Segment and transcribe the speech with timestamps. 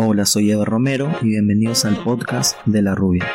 [0.00, 3.26] Hola, soy Eva Romero y bienvenidos al podcast de La Rubia.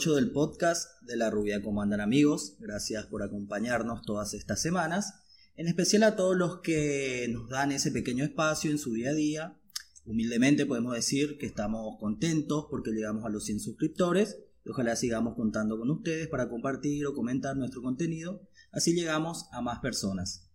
[0.00, 1.60] 8 del podcast de La Rubia.
[1.60, 2.56] ¿Cómo andan amigos?
[2.58, 5.12] Gracias por acompañarnos todas estas semanas.
[5.56, 9.14] En especial a todos los que nos dan ese pequeño espacio en su día a
[9.14, 9.60] día.
[10.06, 15.34] Humildemente podemos decir que estamos contentos porque llegamos a los 100 suscriptores y ojalá sigamos
[15.34, 18.48] contando con ustedes para compartir o comentar nuestro contenido.
[18.72, 20.48] Así llegamos a más personas.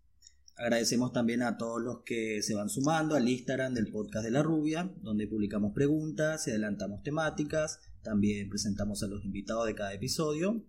[0.55, 4.41] Agradecemos también a todos los que se van sumando al Instagram del podcast de la
[4.41, 7.79] Rubia, donde publicamos preguntas y adelantamos temáticas.
[8.05, 10.63] También presentamos a los invitados de cada episodio.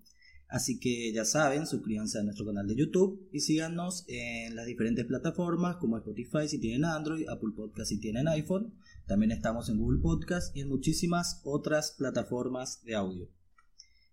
[0.49, 5.05] Así que ya saben, suscríbanse a nuestro canal de YouTube y síganos en las diferentes
[5.05, 8.73] plataformas como Spotify si tienen Android, Apple Podcast si tienen iPhone.
[9.07, 13.29] También estamos en Google Podcast y en muchísimas otras plataformas de audio.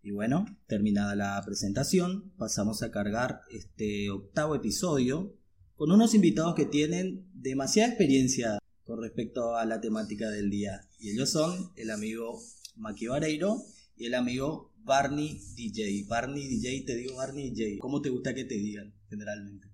[0.01, 5.33] Y bueno, terminada la presentación, pasamos a cargar este octavo episodio
[5.75, 10.81] con unos invitados que tienen demasiada experiencia con respecto a la temática del día.
[10.99, 12.37] Y ellos son el amigo
[12.75, 13.61] Maki Vareiro
[13.95, 16.05] y el amigo Barney DJ.
[16.07, 17.77] Barney DJ, te digo Barney DJ.
[17.79, 19.67] ¿Cómo te gusta que te digan generalmente?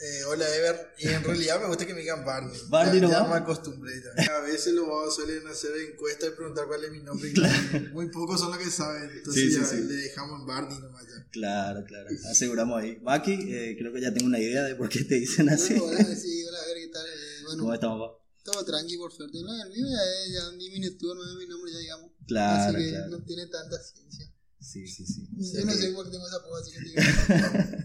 [0.00, 2.58] Eh, hola Ever, y en realidad me gusta que me digan Barney.
[2.68, 3.92] Barney ya, no ya me acostumbré.
[4.30, 7.32] A veces los babos suelen hacer encuestas y preguntar cuál es mi nombre.
[7.32, 7.80] Claro.
[7.92, 9.08] Muy pocos son los que saben.
[9.10, 9.76] Entonces Sí, sí, ya sí.
[9.76, 11.24] le dejamos en Barney nomás ya.
[11.30, 12.08] Claro, claro.
[12.30, 12.98] Aseguramos ahí.
[13.02, 15.74] Maki, eh, creo que ya tengo una idea de por qué te dicen así.
[15.74, 17.06] Bueno, hola, sí, hola, a ver qué tal.
[17.06, 18.23] Eh, ¿Cómo bueno, estamos, papá?
[18.44, 19.38] Todo tranqui por suerte.
[19.42, 22.10] No, el mío ya ya un diminutivo, no es mi nombre, ya digamos.
[22.26, 23.10] Claro, así que claro.
[23.10, 24.30] no tiene tanta ciencia.
[24.60, 25.28] Sí, sí, sí.
[25.34, 27.84] O Yo sea no que- sé por qué tengo esa poca, así que.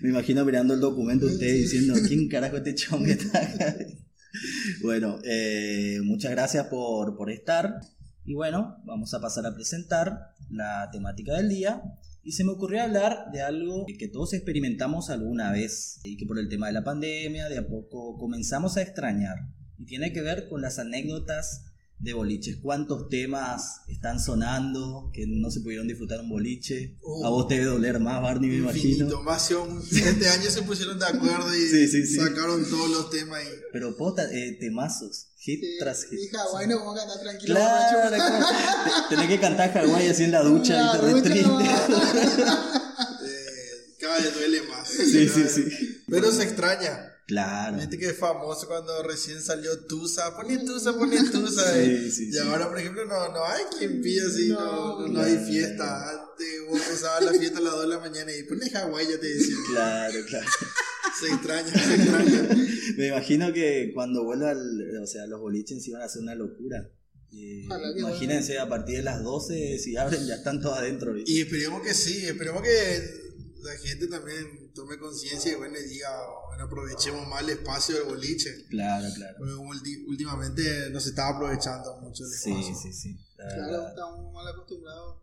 [0.02, 3.76] Me imagino mirando el documento usted diciendo, ¿quién carajo este chon que está acá?
[4.82, 7.80] Bueno, eh, muchas gracias por, por estar.
[8.24, 11.82] Y bueno, vamos a pasar a presentar la temática del día.
[12.22, 16.38] Y se me ocurrió hablar de algo que todos experimentamos alguna vez y que por
[16.38, 19.36] el tema de la pandemia de a poco comenzamos a extrañar.
[19.78, 21.62] Y tiene que ver con las anécdotas
[22.00, 22.56] de boliches.
[22.62, 26.96] ¿Cuántos temas están sonando que no se pudieron disfrutar un boliche?
[27.02, 27.26] Oh.
[27.26, 29.20] a vos te debe doler más, Barney, me imagino.
[29.22, 32.14] Más si un- este año se pusieron de acuerdo y Sí, sí, sí.
[32.16, 33.42] sacaron todos los temas.
[33.42, 33.48] Y...
[33.72, 36.20] Pero pota, eh, temazos, hit tras hit.
[36.20, 37.54] Y Hawái no vamos a cantar tranquilo.
[37.56, 38.46] Claro, claro.
[39.08, 41.48] Te- tenés que cantar Hawái así en la ducha y te La re ducha triste.
[43.24, 44.88] Eh, cada vez duele más.
[44.88, 45.64] Sí, sí, sí.
[46.08, 47.12] Pero se extraña.
[47.28, 47.76] Claro.
[47.76, 51.74] Viste que es famoso cuando recién salió Tusa, poné Tusa, poné Tusa.
[51.74, 52.10] Sí, eh.
[52.10, 52.38] sí, y sí.
[52.38, 56.08] ahora, por ejemplo, no, no hay quien pida así, no, No, no, no hay fiesta.
[56.08, 59.20] Antes vos empezabas la fiesta a las 2 de la mañana y poné Hawái, ya
[59.20, 59.58] te decían.
[59.70, 60.46] Claro, claro.
[61.20, 62.48] Se extraña, se extraña.
[62.96, 66.90] Me imagino que cuando vuelva, al, o sea, los boliches iban a ser una locura.
[67.30, 71.12] Imagínense, a partir de las 12, si abren, ya están todos adentro.
[71.12, 71.30] ¿viste?
[71.30, 73.27] Y esperemos que sí, esperemos que
[73.62, 76.10] la gente también tome conciencia y bueno, y diga,
[76.48, 78.66] bueno, aprovechemos más el espacio del boliche.
[78.68, 79.34] Claro, claro.
[79.38, 82.74] Porque ulti- últimamente no se estaba aprovechando mucho el Sí, espacio.
[82.82, 83.18] sí, sí.
[83.36, 85.16] La Claro, estamos mal acostumbrados.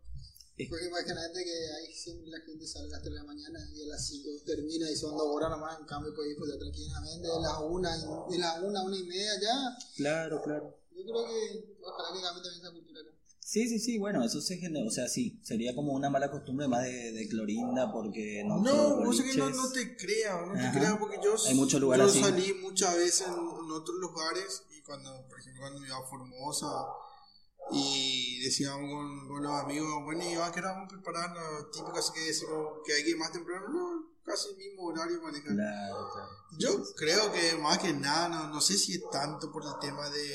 [0.69, 3.83] Porque imagínate que ahí siempre la gente sale a las 3 de la mañana y
[3.83, 5.77] a las 5 termina y son 2 horas nomás.
[5.81, 7.89] En cambio, puedes disfrutar tranquilamente de las 1,
[8.31, 9.77] de las 1 a 1 y media ya.
[9.97, 10.77] Claro, claro.
[10.95, 13.11] Yo creo que ojalá que cambie también esa cultura acá.
[13.47, 16.67] Sí, sí, sí, bueno, eso se genera, o sea, sí, sería como una mala costumbre
[16.67, 20.79] más de, de Clorinda porque no No, vos que no, no te creas, no te
[20.79, 22.21] creas porque yo, Hay yo así.
[22.21, 26.87] salí muchas veces en, en otros lugares y cuando, por ejemplo, cuando iba a Formosa
[27.71, 31.99] y decíamos con, con los amigos, bueno, y va que vamos a preparar lo típico,
[31.99, 35.55] así que decimos que hay que ir más temprano, no, casi el mismo horario manejan.
[35.55, 36.29] Claro, claro.
[36.57, 40.09] Yo creo que más que nada, no, no sé si es tanto por el tema
[40.09, 40.33] de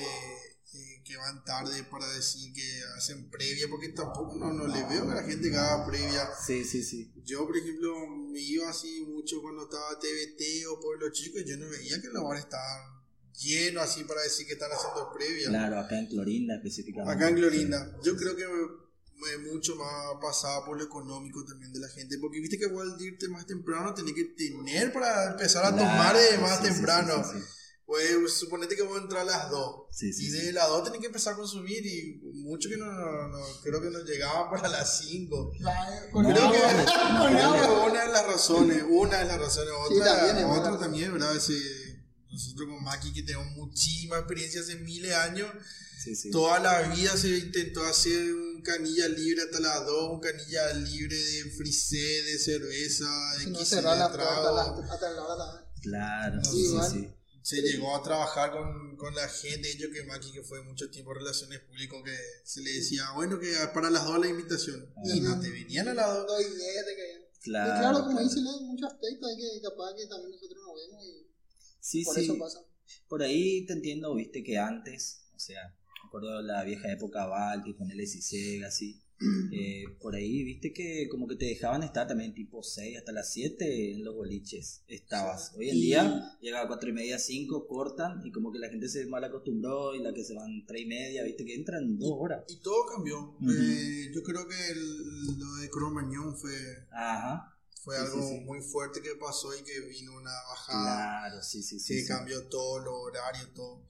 [1.10, 5.14] que van tarde para decir que hacen previa, porque tampoco no, no le veo a
[5.16, 6.28] la gente que haga previa.
[6.46, 7.12] Sí, sí, sí.
[7.24, 11.56] Yo, por ejemplo, me iba así mucho cuando estaba TVT o Pueblo Chico y yo
[11.56, 13.00] no veía que los bares estaban
[13.40, 15.48] llenos así para decir que están haciendo previa.
[15.48, 17.12] Claro, acá en Clorinda específicamente.
[17.12, 17.96] Acá en Clorinda.
[18.04, 22.40] Yo creo que es mucho más pasada por lo económico también de la gente, porque
[22.40, 26.16] viste que igual de irte más temprano tenés que tener para empezar a Claro, tomar
[26.16, 27.24] de más sí, temprano.
[27.24, 27.59] sí, sí, sí.
[27.90, 30.38] Pues suponete que vos entras a las 2 Sí, sí, y sí.
[30.46, 33.82] de las 2 tenés que empezar a consumir y mucho que no, no, no creo
[33.82, 35.52] que nos llegaban para las 5.
[36.12, 40.46] Con No, Creo que una de las razones, una de las razones, Sí, otra, también
[40.46, 40.78] otra verdad.
[40.78, 41.34] también, ¿verdad?
[41.40, 41.60] Sí,
[42.30, 45.50] nosotros con Maki que tenemos muchísima experiencia hace miles de años,
[46.04, 46.30] Sí, sí.
[46.30, 51.16] toda la vida se intentó hacer un canilla libre hasta las 2, un canilla libre
[51.16, 55.70] de frisé, de cerveza, de Si no cerrar la hasta la- hasta la hora también.
[55.82, 56.90] Claro, Sí, sí, sí, igual.
[56.92, 57.08] sí.
[57.42, 60.90] Se llegó a trabajar con, con la gente, de hecho que Maki que fue mucho
[60.90, 64.92] tiempo en relaciones públicas, que se le decía, bueno, que para las dos la invitación.
[65.04, 66.26] Y no te venían a las dos.
[66.26, 67.22] Dos y media te caían.
[67.42, 68.28] Claro, y claro, como claro.
[68.28, 71.30] dicen, hay muchos aspectos hay que capaz que también nosotros nos vemos y
[71.80, 72.24] Sí, por sí.
[72.24, 72.60] eso pasa.
[73.08, 77.26] Por ahí te entiendo, viste que antes, o sea, me acuerdo de la vieja época
[77.26, 79.02] Balti con el Sega, así.
[79.52, 83.32] Eh, por ahí, viste que como que te dejaban estar también tipo 6 hasta las
[83.32, 84.82] 7 en los boliches.
[84.88, 85.52] Estabas.
[85.56, 88.68] Hoy en Y- día llega a 4 y media, 5, cortan y como que la
[88.70, 91.98] gente se mal acostumbró y la que se van 3 y media, viste que entran
[91.98, 92.44] 2 horas.
[92.48, 93.36] Y todo cambió.
[93.42, 96.52] Eh, yo creo que el- lo de Cromañón fue,
[96.90, 97.56] Ajá.
[97.82, 98.40] fue Sí, algo sí, sí.
[98.44, 101.94] muy fuerte que pasó y que vino una bajada Claro, sí, sí, sí.
[101.96, 103.82] que cambió todo los horarios, todo.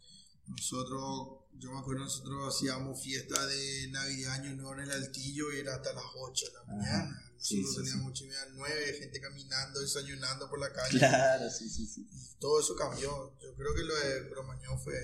[0.49, 5.59] Nosotros, yo me acuerdo, nosotros hacíamos fiesta de Navidad, Año Nuevo en el Altillo y
[5.59, 6.73] era hasta las 8 de la Ajá.
[6.75, 7.27] mañana.
[7.39, 10.99] Sí, Nosotros sí, teníamos 8 y media, 9, gente caminando, desayunando por la calle.
[10.99, 12.07] Claro, sí, sí, sí.
[12.11, 13.35] Y todo eso cambió.
[13.43, 14.95] Yo creo que lo de Cromañón fue.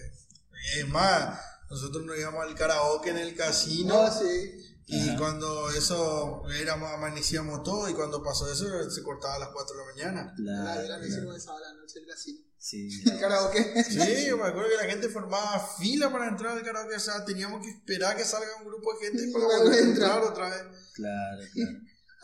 [0.76, 1.38] Es más,
[1.70, 4.02] nosotros nos íbamos al karaoke en el casino.
[4.02, 4.75] No, sí.
[4.88, 5.18] Y Ajá.
[5.18, 9.82] cuando eso éramos, amanecíamos todo y cuando pasó eso se cortaba a las 4 de
[9.82, 10.34] la mañana.
[10.38, 11.06] La Claro, era que claro.
[11.06, 12.40] hicimos esa la noche del casino.
[12.58, 13.84] Sí, El karaoke.
[13.84, 17.24] Sí, yo me acuerdo que la gente formaba fila para entrar al karaoke, o sea,
[17.24, 19.78] teníamos que esperar que salga un grupo de gente Sí, para entrar.
[19.80, 20.62] entrar otra vez.
[20.94, 21.78] claro, claro.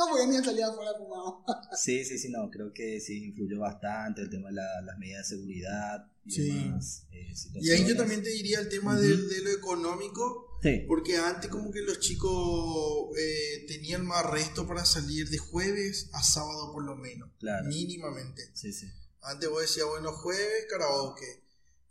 [0.06, 1.44] No, porque ni salía afuera fumado.
[1.76, 5.28] Sí, sí, sí, no, creo que sí influyó bastante el tema de la- las medidas
[5.28, 6.42] de seguridad y Sí.
[6.48, 7.06] demás.
[7.10, 11.16] eh, Y ahí yo también te diría el tema del- de, lo económico, Sí, porque
[11.16, 16.72] antes como que los chicos eh, tenían más resto para salir de jueves a sábado
[16.72, 17.68] por lo menos, claro.
[17.68, 18.48] mínimamente.
[18.54, 18.86] Sí, sí.
[19.22, 21.42] Antes vos decías, bueno, jueves, karaoke.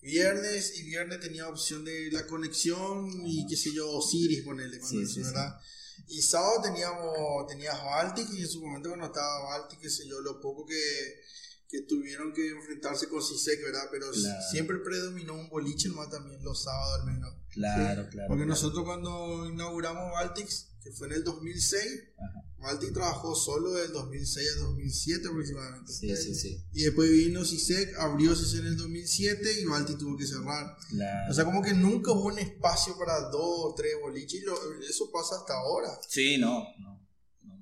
[0.02, 4.48] Viernes y viernes tenía opción de la conexión y qué sé yo, Osiris, Sí,
[4.80, 5.22] eso, sí, sí.
[5.22, 5.60] ¿verdad?
[6.07, 10.19] Y sábado teníamos, tenías Baltic y en su momento cuando estaba Baltic, qué sé yo,
[10.21, 11.21] lo poco que,
[11.69, 13.88] que tuvieron que enfrentarse con CISEC, ¿verdad?
[13.92, 14.42] Pero Claro.
[14.51, 17.33] siempre predominó un boliche más también los sábados al menos.
[17.50, 18.27] Claro, claro.
[18.27, 18.45] Porque claro.
[18.45, 21.83] nosotros cuando inauguramos Baltics, que fue en el 2006,
[22.18, 22.80] Ajá.
[22.94, 25.92] Trabajó solo del 2006 al 2007 aproximadamente.
[25.92, 26.63] Sí, sí, sí.
[26.74, 30.78] Y después vino CISEC, abrió CISEC en el 2007 y Balti tuvo que cerrar.
[30.89, 31.31] Claro.
[31.31, 33.42] O sea, como que nunca hubo un espacio para dos
[33.72, 34.56] o tres boliches y lo-
[34.88, 35.89] eso pasa hasta ahora.
[36.07, 37.01] sí, no, no.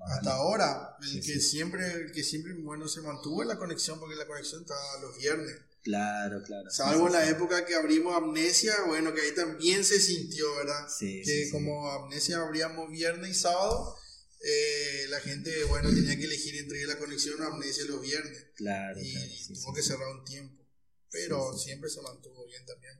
[0.06, 0.98] Hasta ahora.
[1.02, 1.42] El Sí, que sí.
[1.42, 5.18] siempre, el que siempre, bueno, se mantuvo en la conexión porque la conexión estaba los
[5.18, 5.56] viernes.
[5.82, 6.70] Claro, claro.
[6.70, 7.32] Salvo en la sí.
[7.32, 10.88] época que abrimos Amnesia, bueno, que ahí también se sintió, ¿verdad?
[10.90, 11.52] Sí, que sí, sí.
[11.52, 13.96] como Amnesia abríamos viernes y sábado,
[14.44, 18.48] eh, la gente, bueno, tenía que elegir entre la conexión o Amnesia los viernes.
[18.56, 19.28] Claro, y claro.
[19.30, 19.88] sí, tuvo sí, que sí.
[19.90, 20.66] cerrar un tiempo.
[21.12, 21.66] Pero Sí, sí.
[21.66, 22.94] siempre se mantuvo bien también.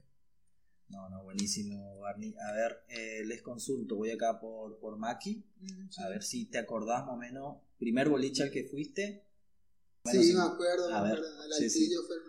[0.88, 2.34] No, no, buenísimo, Barney.
[2.48, 3.94] A ver, eh, les consulto.
[3.94, 5.44] Voy acá por, por Maki.
[5.98, 7.58] A ver si te acordás más o menos.
[7.78, 9.24] Primer boliche al que fuiste.
[10.02, 10.34] Bueno, sí, sí.
[10.34, 11.44] me acuerdo, A me ver, acuerdo.
[11.44, 11.78] El sí, sí.
[11.84, 12.22] altillo fue el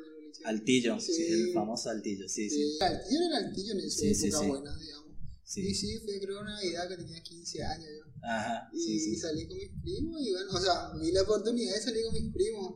[0.45, 1.13] Altillo, sí.
[1.13, 1.23] Sí.
[1.23, 2.55] el famoso Altillo, sí, sí.
[2.55, 5.11] Sí, altillo era el altillo en esa época buena, digamos.
[5.43, 5.61] Sí.
[5.67, 8.11] Y sí, fue creo una Navidad que tenía 15 años yo.
[8.23, 12.05] Ajá, Y, salí con mis primos y bueno, o sea, vi la oportunidad de salir
[12.05, 12.75] con mis primos.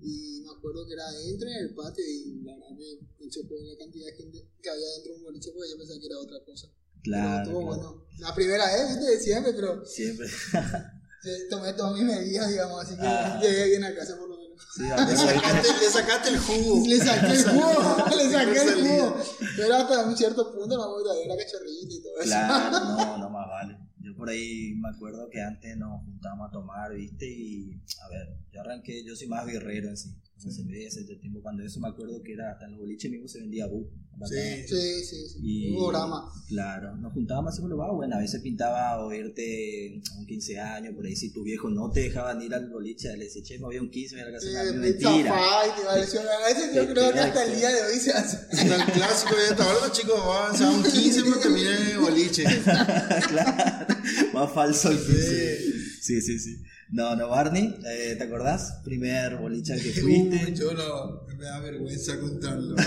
[0.00, 3.78] Y me acuerdo que era adentro en el patio y la verdad me chocó la
[3.78, 6.44] cantidad de gente que había dentro de un boliche porque yo pensaba que era otra
[6.44, 6.68] cosa.
[7.02, 7.82] Claro, pero estuvo claro.
[7.82, 8.06] bueno.
[8.18, 10.26] La primera vez, de siempre, pero Siempre.
[11.24, 13.40] eh, tomé todas mis medidas, digamos, así que Ajá.
[13.40, 14.31] llegué bien a casa por.
[14.74, 16.86] Sí, Le sacaste, le sacaste el jugo.
[16.86, 19.16] Le saqué el jugo, le saqué el jugo.
[19.56, 22.24] Pero hasta un cierto punto no me gusta, era cachorrito y todo eso.
[22.24, 23.78] Claro, no, no más vale.
[24.00, 27.26] Yo por ahí me acuerdo que antes nos juntábamos a tomar, ¿viste?
[27.26, 30.10] Y a ver, yo arranqué, yo soy más birrero en sí.
[30.42, 32.72] O sea, se me hace ese tiempo cuando eso me acuerdo que era hasta en
[32.72, 33.88] los boliches mismos se vendía bu.
[34.28, 34.66] Sí.
[34.66, 35.38] Sí, sí, sí.
[35.40, 36.28] Y, Hubo drama.
[36.48, 40.58] Claro, nos juntábamos con los vagos, bueno, a veces pintaba o irte a un 15
[40.58, 43.58] años, por ahí si tu viejo no te dejaban ir al boliche, le decía, che,
[43.58, 45.32] me voy a un 15, me voy a la casa de Eh, una Pizza mentira.
[45.32, 46.24] Fight, y variación.
[46.26, 48.38] A veces yo creo que hasta el día de hoy se hace.
[48.62, 51.98] El clásico de hasta ahora los chicos van a un 15 pero terminan en el
[51.98, 52.44] boliche.
[53.28, 53.86] claro,
[54.34, 55.56] más falso el 15.
[55.56, 55.72] Sí.
[56.02, 56.62] Sí, sí, sí.
[56.90, 58.80] No, no, Barney, eh, ¿te acordás?
[58.84, 60.44] Primer boliche que fuiste.
[60.46, 62.76] Uy, yo no, me da vergüenza contarlo.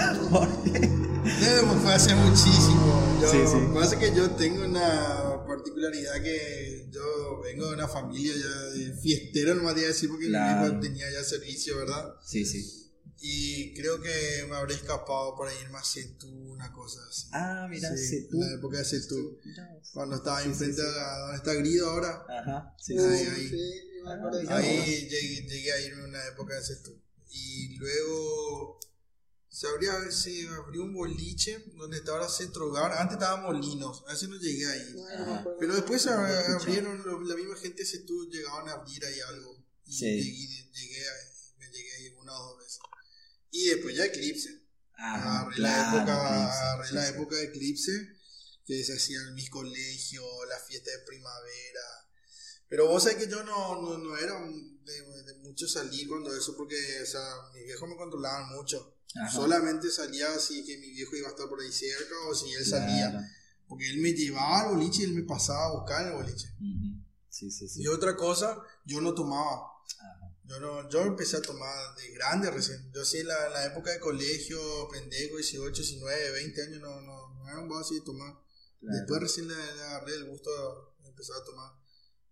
[1.25, 3.17] No, pues fue hace muchísimo.
[3.19, 3.59] Yo, Sí, sí.
[3.59, 8.31] Lo que pasa es que yo tengo una particularidad que yo vengo de una familia
[8.35, 10.61] ya de fiestera, no me voy a decir porque Claro.
[10.61, 12.13] mi hijo tenía ya servicio, ¿verdad?
[12.23, 12.85] Sí, sí.
[13.19, 17.27] Y creo que me habré escapado para irme a Setú, una cosa así.
[17.31, 18.41] Ah, mira, Sí, Setú.
[18.41, 19.39] En la época de Setú.
[19.93, 20.98] Cuando estaba Sí, enfrente sí, sí.
[21.00, 22.25] a donde está Grido ahora.
[22.29, 23.00] Ajá, sí, sí.
[23.00, 23.50] Ahí, ahí.
[23.50, 27.01] de Ah, Ahí llegué, llegué a irme en una época de Setú.
[27.29, 28.79] Y luego
[29.50, 32.91] Se, abría, se abrió un boliche donde estaba ahora Centro Hogar.
[32.91, 34.95] Antes estaba Molinos, a ese no llegué ahí.
[35.17, 35.45] Ajá.
[35.57, 39.63] Pero después se he abrieron, la misma gente se tuvo, llegaban a abrir ahí algo.
[39.86, 40.05] Y Sí.
[40.07, 42.79] llegué, llegué a- me llegué ahí una o dos veces.
[43.55, 44.50] Y después ya Eclipse.
[44.93, 47.13] Claro, la época, Eclipse, agarré sí, la sí.
[47.13, 47.91] época de Eclipse,
[48.65, 51.81] que se hacían mis colegios, la fiesta de primavera.
[52.67, 56.55] Pero vos sabés que yo no, no, no era de, de mucho salir cuando eso,
[56.57, 58.97] porque o sea, mis viejos me controlaban mucho.
[59.15, 62.51] Ajá, Solamente salía si que mi viejo iba a estar por ahí cerca o si
[62.53, 62.83] él claro.
[62.83, 63.31] salía.
[63.67, 66.50] Porque él me llevaba al boliche y él me pasaba a buscar el boliche.
[66.59, 67.81] Ujú, Sí, sí, sí.
[67.81, 69.75] Y otra cosa, yo no tomaba.
[70.47, 72.91] Yo, no, yo empecé a tomar de grande recién.
[72.93, 74.59] Yo sí, la, la época de colegio,
[74.91, 78.33] pendejo, 18, 19, 20 años, no, no, no era un vaso así de tomar.
[78.79, 78.97] Claro.
[78.97, 80.51] Después recién le, le agarré el gusto
[81.01, 81.71] de empezar a tomar.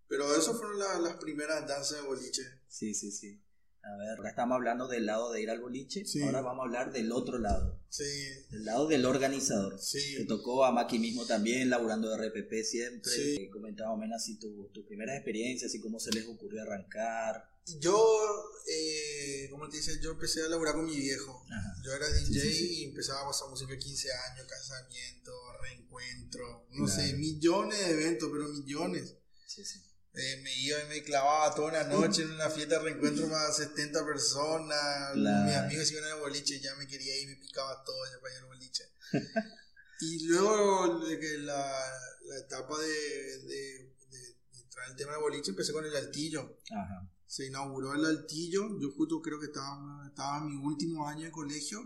[0.06, 2.42] Pero eso fueron la- las primeras danzas de boliche.
[2.68, 3.40] Sí, sí, sí.
[3.82, 6.22] A ver, ahora estamos hablando del lado de ir al boliche, Sí.
[6.22, 8.04] ahora vamos a hablar del otro lado, Sí,
[8.50, 9.76] del lado del organizador.
[9.76, 10.26] Te sí.
[10.26, 13.10] tocó a Maki mismo también, laburando de RPP siempre.
[13.10, 13.50] Sí.
[13.50, 17.50] Comentaba menos así tu, tu primera experiencia, así cómo se les ocurrió arrancar.
[17.66, 19.98] Yo, eh, ¿cómo te dice?
[20.02, 21.44] Yo empecé a laburar con mi viejo.
[21.50, 21.74] Ajá.
[21.84, 22.74] Yo era DJ Sí, sí, sí.
[22.80, 27.00] y empezaba a pasar música 15 años, casamiento, reencuentro, no Claro.
[27.00, 29.14] sé, millones de eventos, pero millones.
[29.46, 29.80] Sí, sí.
[30.16, 33.58] Eh, me iba y me clavaba toda una noche en una fiesta de reencuentro más
[33.58, 35.12] de 70 personas.
[35.14, 35.44] Claro.
[35.46, 38.40] Mis amigos iban al boliche ya me quería ir, me picaba todo ya para ir
[38.40, 38.84] al boliche.
[40.00, 41.00] y luego
[41.40, 41.92] la,
[42.26, 46.60] la etapa de, de, de entrar en el tema del boliche empecé con el altillo.
[46.70, 47.10] Ajá.
[47.34, 51.32] Se inauguró el altillo, yo justo creo que estaba, estaba en mi último año de
[51.32, 51.80] colegio.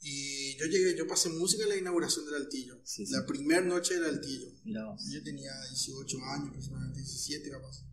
[0.00, 2.80] Y yo llegué, yo pasé música en la inauguración del altillo.
[2.82, 3.12] Sí, sí.
[3.12, 4.48] La primera noche del altillo.
[4.64, 7.84] Yo tenía 18 años, aproximadamente 17 capaz.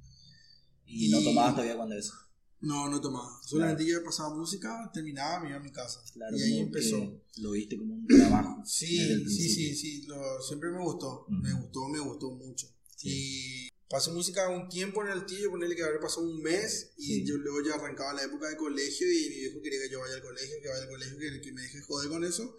[0.85, 2.13] Y no Y- tomabas todavía cuando eso.
[2.61, 3.29] No, no tomaba.
[3.45, 6.01] Solamente yo pasaba música, terminaba, me iba a mi casa.
[6.13, 6.97] Claro, y ahí empezó.
[7.39, 8.63] lo viste como un trabajo.
[8.65, 10.01] Sí, sí, sí, sí.
[10.07, 11.25] lo- siempre me gustó.
[11.27, 12.67] Me gustó, me gustó mucho.
[12.95, 13.09] Sí.
[13.09, 16.91] Y pasé música un tiempo en el altillo, ponerle que haber pasado un mes.
[16.97, 17.25] Y Sí.
[17.25, 20.15] yo luego ya arrancaba la época de colegio y mi viejo quería que yo vaya
[20.15, 22.55] al colegio, que vaya al colegio, que, que me deje joder con eso.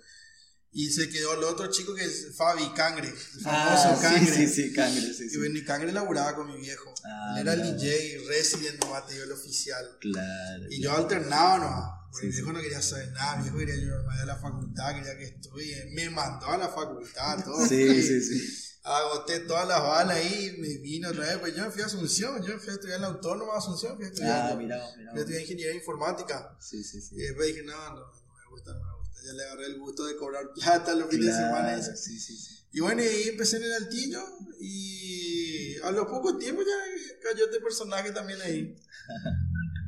[0.72, 4.34] Y se quedó el otro chico que es Fabi Cangre, el famoso Ah, sí, Cangre.
[4.36, 6.94] sí, sí, Cangre, sí, Y bueno, y Cangre laburaba con mi viejo.
[7.04, 7.76] Ah, Él era el.
[7.76, 9.98] DJ, resident, nomás te el oficial.
[10.00, 10.66] Claro.
[10.70, 12.00] Y yo alternaba nomás.
[12.12, 14.22] Porque Sí, mi viejo no quería saber nada, mi viejo quería que yo me vaya
[14.22, 15.84] a la facultad, quería que estudie.
[15.92, 17.66] Me mandó a la facultad, todo.
[17.68, 18.66] Sí, sí, sí.
[18.82, 21.38] Agoté todas las balas ahí, me vino otra vez.
[21.38, 23.58] Pues yo me fui a Asunción, yo me fui a estudiar en la Autónoma de
[23.58, 26.56] Asunción, fui a estudiar, Ah, fui a estudiar ingeniería informática.
[26.60, 27.14] Sí, sí, sí.
[27.14, 29.20] Y después dije, no, no, no me gusta, no me gusta.
[29.24, 31.74] Ya le agarré el gusto de cobrar plata los fines de semana.
[31.76, 32.56] Claro, sí, sí, sí.
[32.72, 34.22] Y bueno, y ahí empecé en el altillo
[34.60, 38.76] y a los pocos tiempos ya cayó este personaje también ahí.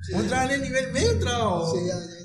[0.04, 0.14] Sí.
[0.14, 1.12] ¿Vos entrabas en el nivel medio?
[1.12, 2.21] Sí, ya, ya,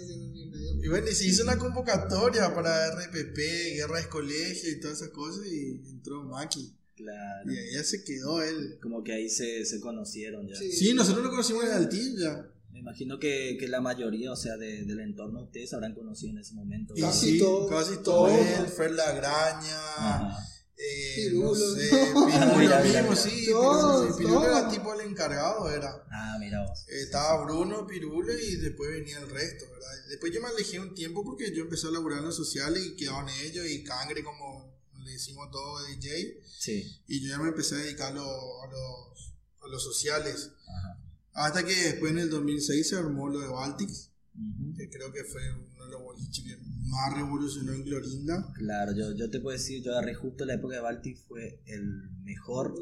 [0.81, 3.37] Y bueno, y se hizo una convocatoria para RPP,
[3.75, 6.73] Guerra de Colegio y todas esas cosas y entró Maki.
[6.95, 7.51] Claro.
[7.51, 8.79] Y ahí ya se quedó él.
[8.81, 10.55] Como que ahí se, se conocieron ya.
[10.55, 10.71] Sí.
[10.71, 12.51] Sí, nosotros lo conocimos en el altillo ya.
[12.71, 16.39] Me imagino que, que la mayoría, o sea, de- del entorno, ustedes habrán conocido en
[16.39, 16.93] ese momento.
[16.99, 18.29] Casi sí, todo, casi todo todo.
[18.29, 20.37] él, Fer Lagraña, Ajá.
[20.77, 21.89] Eh, Pirulo, no sé.
[21.89, 26.05] Pirulo mismo, sí, Todos, Pirulo, era tipo el encargado, era.
[26.11, 26.79] Ah, mira vos.
[26.87, 29.89] Eh, Estaba Bruno, Pirulo y después venía el resto, ¿verdad?
[30.09, 32.95] Después yo me alejé un tiempo porque yo empecé a laburar en los sociales y
[32.95, 37.01] quedaban ellos y Cangre como le decimos todo de DJ Sí.
[37.07, 40.51] y yo ya me empecé a dedicar a, lo- a los, a los sociales.
[40.67, 40.99] Ajá.
[41.33, 44.75] Hasta que después en el 2006 se armó lo de Baltics, Ujú.
[44.75, 46.55] que creo que fue uno de los boliches que
[46.87, 48.51] más revolucionó en Clorinda.
[48.55, 51.83] Claro, yo, yo te puedo decir, yo agarré justo la época de Baltic, fue el
[52.23, 52.73] mejor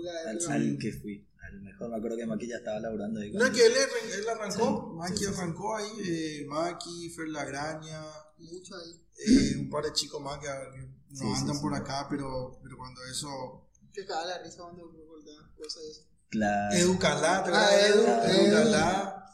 [0.49, 1.27] al, que fui.
[1.41, 3.31] Al mejor, me acuerdo que Maki ya estaba laburando ahí.
[3.31, 3.73] con- No, que él,
[4.17, 5.37] él arrancó, Sí, Maki sí, sí, sí.
[5.37, 8.01] arrancó ahí, eh, Maki, Fer Lagraña,
[8.39, 8.99] Mucho ahí.
[9.27, 11.61] eh, un par de chicos más que no andan sí.
[11.61, 13.69] por acá, pero, pero cuando eso...
[13.93, 16.01] Que caga la risa cuando me cortaba cosas de eso.
[16.29, 16.75] Claro.
[16.75, 17.87] Educalá, ¿te Ah?
[17.87, 18.01] Edu,
[18.47, 19.25] Educalá,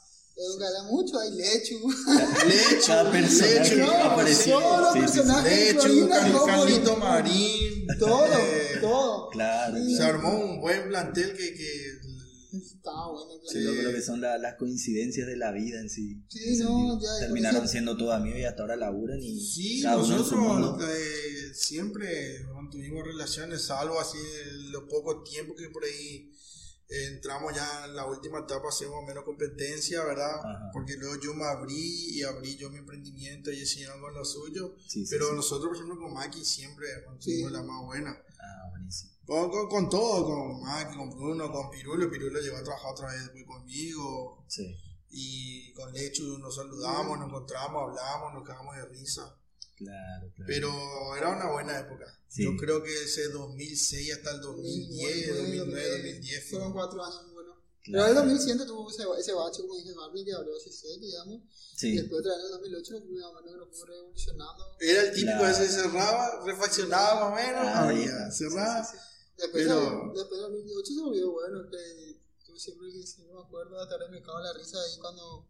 [0.44, 1.80] Educala mucho, hay lechu.
[2.48, 4.60] Lechu, Lechu, No, apareció.
[4.60, 5.20] todos los Sí, sí, sí.
[5.20, 6.46] personajes.
[6.46, 9.30] Carlito Marín, Todo, eh, todo.
[9.30, 9.92] Claro, Sí.
[9.92, 10.18] Se claro.
[10.18, 11.54] armó un buen plantel que...
[11.54, 12.02] que
[12.58, 13.32] Estaba bueno.
[13.48, 16.22] Sí, yo creo que son la- las coincidencias de la vida en sí.
[16.30, 21.52] Sí, no, ya, Terminaron siendo todos amigos y hasta ahora laburan y Sí, nosotros eh,
[21.54, 24.18] siempre mantuvimos relaciones, salvo así
[24.72, 26.30] los pocos tiempos que por ahí
[26.92, 30.40] entramos ya en la última etapa, hacemos menos competencia, ¿verdad?
[30.40, 30.70] Ajá.
[30.74, 34.26] Porque luego yo me abrí y abrí yo mi emprendimiento y ellos siguieron con lo
[34.26, 34.76] suyo.
[34.88, 35.36] Sí, sí, Pero sí.
[35.36, 36.88] nosotros, por ejemplo, con Maki siempre
[37.20, 37.44] Sí.
[37.50, 38.18] la más buena.
[38.40, 39.12] Ah, buenísimo.
[39.26, 42.10] Con, con, con todo, con Maki, con Bruno, con Pirulo.
[42.10, 44.44] Pirulo llegó a trabajar otra vez después conmigo.
[44.48, 44.76] Sí,
[45.10, 49.38] Y con Lechu nos saludamos, nos encontramos, hablamos, nos cagamos de risa.
[49.84, 50.48] Claro, claro.
[50.48, 52.06] Pero era una buena época.
[52.28, 52.44] Sí.
[52.46, 57.34] Yo creo que ese 2006 hasta el 2010, 2009, 2010 fue Fueron cuatro años muy
[57.34, 57.58] buenos.
[57.84, 58.06] Claro.
[58.06, 61.42] Pero en el 2007 tuvo ese, ese bache, como dije Barbie, que ese set, digamos.
[61.42, 63.90] Y Sí, después otra vez en el 2008 nos fuimos, más o menos, nos fuimos
[63.90, 64.64] revolucionando.
[64.80, 65.48] Era el típico Claro.
[65.58, 68.84] ese cerraba, refaccionaba más o menos, Ah, abría, sí, cerraba.
[68.84, 69.04] sí, sí.
[69.38, 73.82] Después, Pero- después del 2008 se volvió bueno, que yo siempre, que siempre me acuerdo,
[73.82, 75.48] hasta ahora me cago en la risa ahí cuando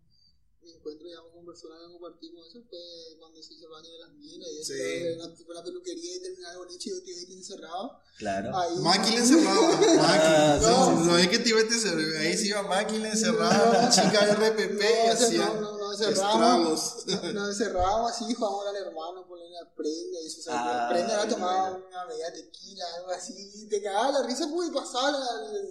[0.70, 2.80] encuentro, digamos, con personas que compartimos eso, fue
[3.20, 5.16] cuando se hizo el baño de las minas y eso, Sí.
[5.18, 8.00] una, tipo la peluquería y terminar el boliche y yo te encerrado.
[8.18, 8.56] Claro.
[8.58, 9.62] Ahí, Máquina encerrada,
[9.98, 10.60] máquina.
[10.60, 13.90] sí, no, sí, no es que te iba a encerrar, ahí se iba máquina encerrada,
[13.90, 17.24] chica RPP y no, hacía no, no, no, cerramos, estragos.
[17.24, 20.84] no, nos encerrábamos así, jugábamos al hermano, ponerle la prenda y eso, o sea, Ah,
[20.84, 21.86] la prenda era tomar bueno.
[21.88, 25.20] una media tequila, algo así, y te cagaba la risa porque pasaba la,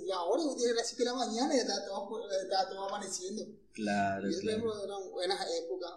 [0.07, 3.47] la hora, y 7 de la mañana y estaba todo, estaba todo amaneciendo.
[3.73, 4.85] Claro, Y claro.
[4.85, 5.93] eran buenas épocas.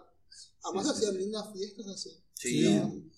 [0.62, 2.10] Además Sí, sí, hacían lindas fiestas así.
[2.34, 3.10] Sí, Sí.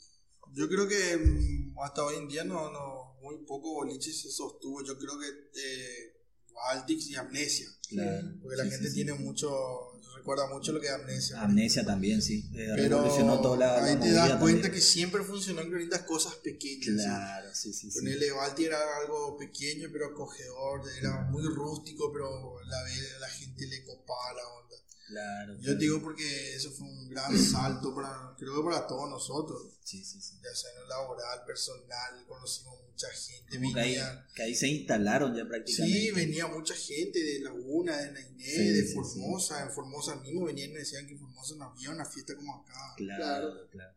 [0.54, 4.82] Yo creo que mm, hasta hoy en día no, no, muy poco boliche se sostuvo.
[4.84, 6.12] Yo creo que eh,
[6.54, 7.68] Baltics y Amnesia.
[7.88, 8.28] Claro.
[8.40, 8.94] Porque la Sí, gente sí, sí.
[9.04, 11.40] tiene mucho, recuerda mucho lo que es Amnesia.
[11.40, 12.49] Amnesia también, sí.
[12.54, 14.73] Eh, Pero toda la, la ahí te movida das cuenta también.
[14.73, 16.87] que siempre funcionó en distintas cosas pequeñas.
[17.04, 17.99] Claro, sí, sí, sí.
[17.99, 22.82] Ponele Balti era algo pequeño pero acogedor, era muy rústico, pero la,
[23.20, 24.76] la gente le copaba la onda.
[25.08, 25.54] Claro.
[25.56, 25.78] Yo claro.
[25.78, 30.20] digo porque eso fue un gran salto para, creo que para todos nosotros, Sí, sí,
[30.20, 30.34] sí.
[30.42, 34.54] ya sea en lo laboral, personal, conocimos mucha gente, Como que ahí, venía, que ahí
[34.54, 36.00] se instalaron ya prácticamente.
[36.00, 40.46] sí, venía mucha gente de Laguna, de Nainé, Sí, de sí, Formosa, en Formosa mismo
[40.46, 42.94] venían y decían que en Formosa no había una fiesta como acá.
[42.96, 43.22] Claro,
[43.52, 43.68] Claro.
[43.70, 43.94] claro.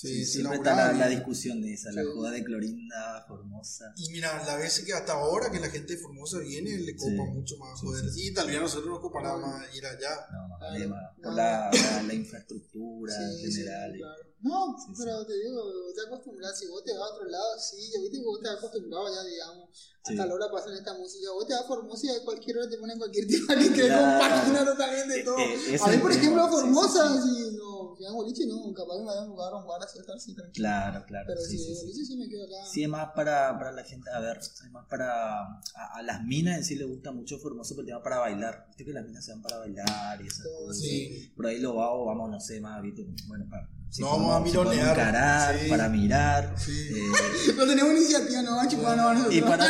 [0.00, 3.92] Sí, siempre está la, la discusión de esa, la joda de Clorinda, Formosa.
[3.96, 7.10] Y mira, la vez que hasta ahora que la gente de Formosa viene, le copa
[7.10, 7.32] Sí.
[7.34, 8.10] mucho más Sí, joder.
[8.12, 10.14] sí, Y tal vez a nosotros nos copará más ir allá.
[10.30, 10.88] No, más Claro.
[10.90, 11.36] más por No.
[11.36, 13.92] la, la, la infraestructura Sí, en general.
[13.96, 14.22] claro.
[14.40, 15.64] No, Sí, pero te digo,
[15.96, 18.48] te acostumbras, si vos te vas a otro lado, sí, yo viste que vos te
[18.48, 20.12] has acostumbrado ya, digamos, Sí.
[20.14, 22.70] hasta la hora pasan esta música, vos te vas a Formosa y a cualquier hora
[22.70, 23.98] te ponen cualquier tema que te Claro.
[24.28, 25.38] compagina totalmente todo.
[25.38, 27.47] Eh, eh, ese a mí, por ejemplo, a Formosa, sí, sí.
[27.47, 27.47] si
[27.98, 30.16] si hago boliche, no, capaz que me vayan a jugar a un bar así, estar
[30.16, 30.62] así tranquilo.
[30.64, 31.24] Claro, claro.
[31.28, 31.80] Pero sí, si sí, de sí.
[31.82, 32.70] boliche sí me quedo acá.
[32.72, 35.42] Sí, es más para, para la gente, a ver, es más para.
[35.42, 35.58] A,
[35.94, 38.64] a las minas en sí les gusta mucho Formoso, pero el tema para bailar.
[38.68, 40.82] Viste que las minas se van para bailar y esas Todo, cosas.
[40.82, 41.32] Sí.
[41.36, 43.68] Por ahí lo vamos, vamos, no sé, más, viste, bueno, para.
[43.90, 44.90] si No, vamos a mironear.
[44.98, 45.68] encarar, Sí.
[45.68, 46.54] para mirar.
[46.58, 46.88] Sí.
[46.94, 49.66] eh, No tenemos iniciativa, no, a chupar, no, y para.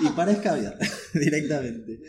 [0.00, 0.78] y para escabiar
[1.14, 2.00] directamente.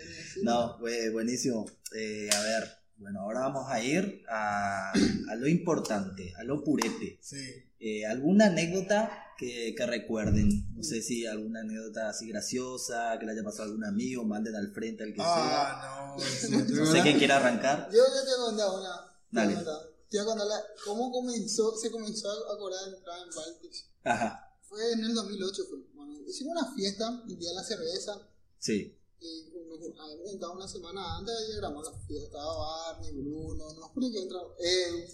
[0.43, 1.65] No, fue buenísimo.
[1.95, 7.17] Eh, a ver, bueno, ahora vamos a ir a, a lo importante, a lo purete.
[7.21, 7.37] Sí.
[7.79, 10.65] Eh, ¿Alguna anécdota que, que recuerden?
[10.75, 14.55] No sé si alguna anécdota así graciosa, que le haya pasado a algún amigo, manden
[14.55, 16.19] al frente al que Ah, no.
[16.19, 16.57] sí, sea.
[16.59, 17.87] No sé quién quiera arrancar.
[17.91, 18.89] Yo ya te contar una.
[19.29, 19.53] Dale.
[19.53, 19.89] voy a contar.
[20.09, 23.85] Te voy a contar la- cómo comenzó, se comenzó a cobrar entrada en Baltics.
[24.05, 25.79] Ajá, Fue en el 2008, fue.
[25.93, 28.13] Bueno, hicimos una fiesta, el día de la cerveza,
[28.57, 28.97] sí.
[29.21, 32.25] nos habíamos juntado una semana antes y grabamos la fiesta.
[32.27, 32.57] Estaba
[32.93, 34.47] Barney, Bruno, no juro que entraba.
[34.59, 35.07] Eh,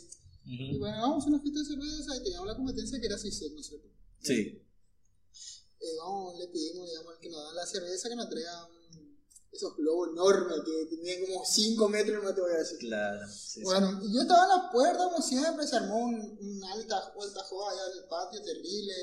[0.46, 0.80] y Ujú.
[0.80, 3.60] bueno, vamos a una fiesta de cerveza y teníamos la competencia que era 6 ¿no
[3.60, 3.88] es cierto?
[4.22, 4.60] Sí,
[5.80, 8.70] Eh, vamos, le pedimos, digamos, al que nos da la cerveza que nos traiga
[9.52, 12.78] esos globos enormes que tenían como 5 metros, no te voy a decir.
[12.80, 13.28] claro.
[13.30, 13.64] sí, sí.
[13.64, 17.44] Bueno, y yo estaba en la puerta, como siempre, se armó un, un alta, alta
[17.44, 18.94] joda allá en el patio, terrible.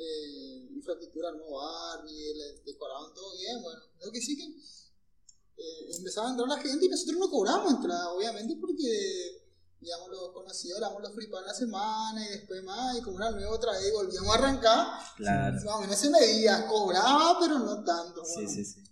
[0.00, 3.60] Eh, infraestructura armó Barbie, le decoraban todo bien.
[3.62, 7.72] Bueno, lo que sí que eh, empezaba a entrar la gente y nosotros no cobramos
[7.72, 9.42] entrada, obviamente, porque,
[9.80, 13.54] digamos, los conocidos éramos los flipas la semana y después más, y como era nuevo
[13.54, 14.86] otra vez, volvíamos a arrancar.
[15.16, 15.54] Claro.
[15.56, 18.24] Más o menos se medía, cobraba, pero no tanto.
[18.24, 18.50] Sí, bueno.
[18.50, 18.84] sí, sí.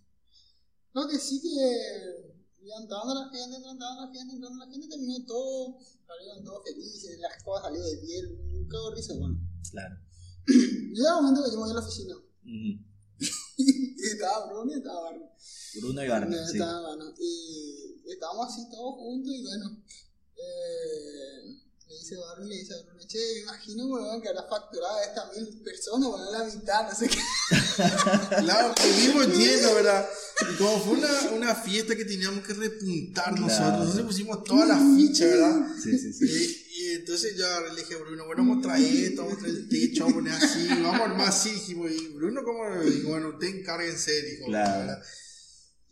[0.93, 2.27] Lo que sí que
[2.67, 7.19] ya entrando la gente, entrando la gente, entrando la gente, terminó todo, salieron todos felices,
[7.21, 9.39] las cosas salieron de piel, de risa, bueno.
[9.71, 10.06] Claro.
[10.47, 12.15] Llega el momento que yo me voy a la oficina,
[13.59, 15.29] y estaba Bruno y estaba Barney.
[15.81, 16.59] Bruno y Barney, Y sí.
[16.59, 19.83] Barney, y estábamos así todos juntos, y bueno,
[20.37, 21.57] eh,
[21.89, 25.37] le dice Barney, le dice a Bruno, che, imagino, bueno, que habrá facturado a estas
[25.37, 27.19] mil personas, bueno, la mitad, no sé qué.
[28.41, 30.09] Claro, seguimos yendo, ¿verdad?
[30.53, 33.41] Y como fue una, una fiesta que teníamos que repuntar Claro.
[33.43, 35.67] nosotros, entonces pusimos todas las fichas, ¿verdad?
[35.83, 36.27] Sí, sí, sí.
[36.27, 39.41] Y, y entonces ya le dije a Bruno, bueno, vamos a traer esto, vamos a
[39.41, 42.43] traer el techo, vamos a poner así, vamos a armar así, dijimos, y Bruno.
[42.85, 44.47] Dijo, bueno, usted encárguense, dijo.
[44.47, 44.79] Claro.
[44.81, 45.03] ¿verdad?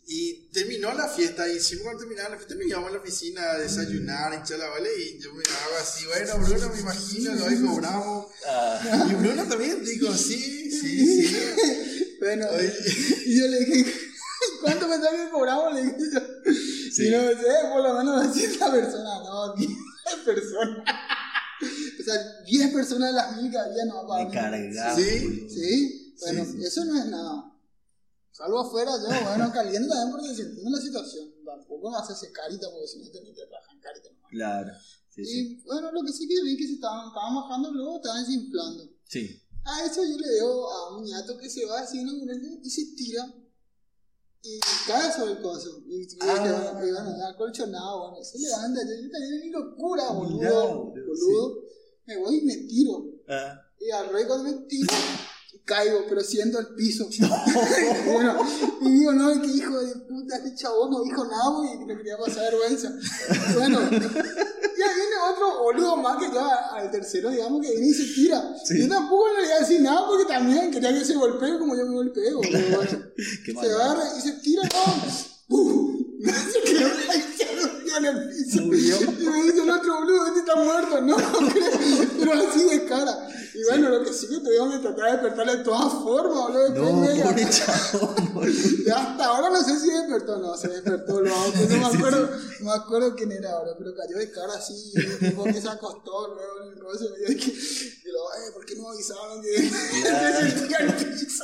[0.07, 3.41] Y terminó la fiesta, y hicimos cuando terminaba la fiesta, me llamó a la oficina
[3.51, 7.33] a desayunar, a hinchar la vale, y yo me hago así, bueno, Bruno, me imagino,
[7.33, 8.27] lo hoy cobramos.
[8.47, 11.35] Ah, Y Bruno también dijo, sí, sí, sí.
[12.19, 12.73] Bueno, Oye.
[13.25, 13.93] y yo le dije,
[14.61, 15.73] ¿cuánto pensás que cobramos?
[15.73, 16.19] Le dije yo.
[16.91, 17.07] Sí.
[17.07, 19.69] Y no sé, por lo menos 200 personas, no, 10
[20.23, 20.77] personas.
[22.05, 24.31] sea, 10 personas de las mil que había no Me pagaban.
[24.31, 24.95] cargaba.
[24.95, 25.47] Sí.
[25.49, 26.65] Sí, bueno, Sí, sí.
[26.65, 27.51] eso no es nada.
[28.35, 31.31] Salvo afuera, yo, bueno, caliente también porque se entiende la situación.
[31.45, 34.09] Tampoco me hace carita porque si no te metes en carita.
[34.11, 34.29] nomás.
[34.29, 34.71] Claro.
[35.09, 35.39] Sí, sí.
[35.39, 38.89] Y bueno, lo que sí que vi que se estaban, estaban bajando luego, estaban desinflando.
[39.05, 39.41] Sí.
[39.63, 42.93] A eso yo le veo a un ñato que se va así muralla y se
[42.97, 43.33] tira
[44.43, 45.81] y cae sobre el coso.
[45.87, 46.81] Y, y, Ah.
[46.83, 48.81] y, y bueno, acolchonado, bueno, se levanta.
[48.83, 50.37] Yo, yo también mi locura, boludo.
[50.39, 51.05] Mirá, boludo.
[51.07, 51.61] boludo,
[52.05, 53.05] Me voy y me tiro.
[53.29, 53.61] Ah.
[53.79, 54.93] Y al rey cuando me tiro,
[55.63, 57.07] caigo, pero siento el piso.
[58.05, 58.37] bueno,
[58.81, 62.17] y digo, no, que hijo de puta, este chabón no dijo nada porque le quería
[62.17, 62.93] pasar vergüenza.
[63.53, 67.93] Bueno, y ahí viene otro boludo más que ya al tercero, digamos, que viene y
[67.93, 68.55] se tira.
[68.65, 68.81] Sí.
[68.81, 71.85] Yo tampoco le voy a decir nada porque también quería que se golpee como yo
[71.85, 71.95] me.
[71.95, 72.11] Bueno,
[73.45, 75.55] Qué se agarra y se tira, no.
[75.55, 75.95] ¡Uf!
[76.51, 76.87] Se quedó
[77.97, 81.15] en el Y me dice el otro boludo, este está muerto, no.
[82.19, 83.29] Pero así de cara.
[83.53, 86.69] Y bueno, lo que sí que tuvimos que tratar de despertarle de todas formas, boludo.
[86.69, 88.69] No, pobre chabón, boludo.
[88.85, 92.29] Y hasta ahora no sé si despertó, no, se despertó, lo hago, no me acuerdo,
[92.59, 95.69] no me acuerdo quién era ahora, pero cayó de cara así, y tipo que se
[95.69, 99.49] acostó luego en el coche, y yo dije, y eh, ¿por qué no avisaron que,
[99.51, 101.43] que sentía el piso?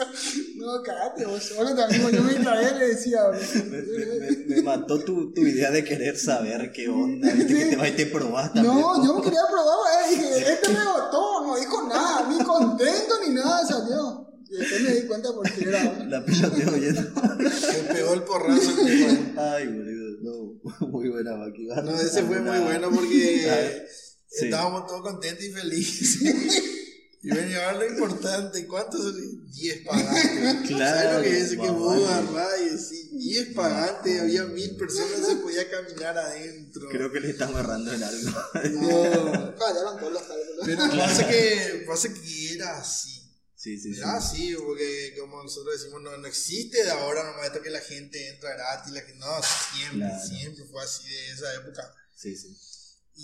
[0.58, 3.42] No, cagate vos solo también, yo me traía le decía, boludo.
[3.72, 7.32] me- me- me mató tu, tu idea de querer saber qué onda.
[7.34, 8.76] Viste que te vas y te probás también.
[8.76, 13.16] No, yo me quería probar, eh, dije, este me votó, no dijo nada, ni contento
[13.28, 14.28] ni nada salió.
[14.50, 16.06] Y después me di cuenta por qué era.
[16.10, 17.02] La piloteo yendo.
[17.22, 19.42] me pegó el porrazo el tipo.
[19.42, 20.12] Ay, boludo.
[20.22, 21.82] No, muy buena máquina.
[21.82, 23.88] No, ese fue muy bueno porque
[24.28, 24.46] Sí.
[24.46, 26.20] estábamos todos contentos y felices.
[27.24, 29.48] Y ven, y ahora lo importante, ¿cuántos son?
[29.52, 30.68] 10 pagantes.
[30.70, 31.50] Claro, ¿Sabes lo que es?
[31.52, 36.90] Que vos agarrás y decís, 10 pagantes, había mil personas, se podía caminar adentro.
[36.90, 38.32] Creo que le está amarrando en algo.
[38.72, 40.66] No, Callaron todos los cálculos.
[40.66, 43.18] pero pasa que, pasa que era así.
[43.56, 44.00] Sí, sí, sí.
[44.00, 47.82] Era así, porque como nosotros decimos, no, no existe de ahora nomás esto que la
[47.82, 49.28] gente entra gratis, la que no,
[49.72, 50.28] siempre, Claro.
[50.28, 51.94] siempre fue así de esa época.
[52.16, 52.58] Sí, sí.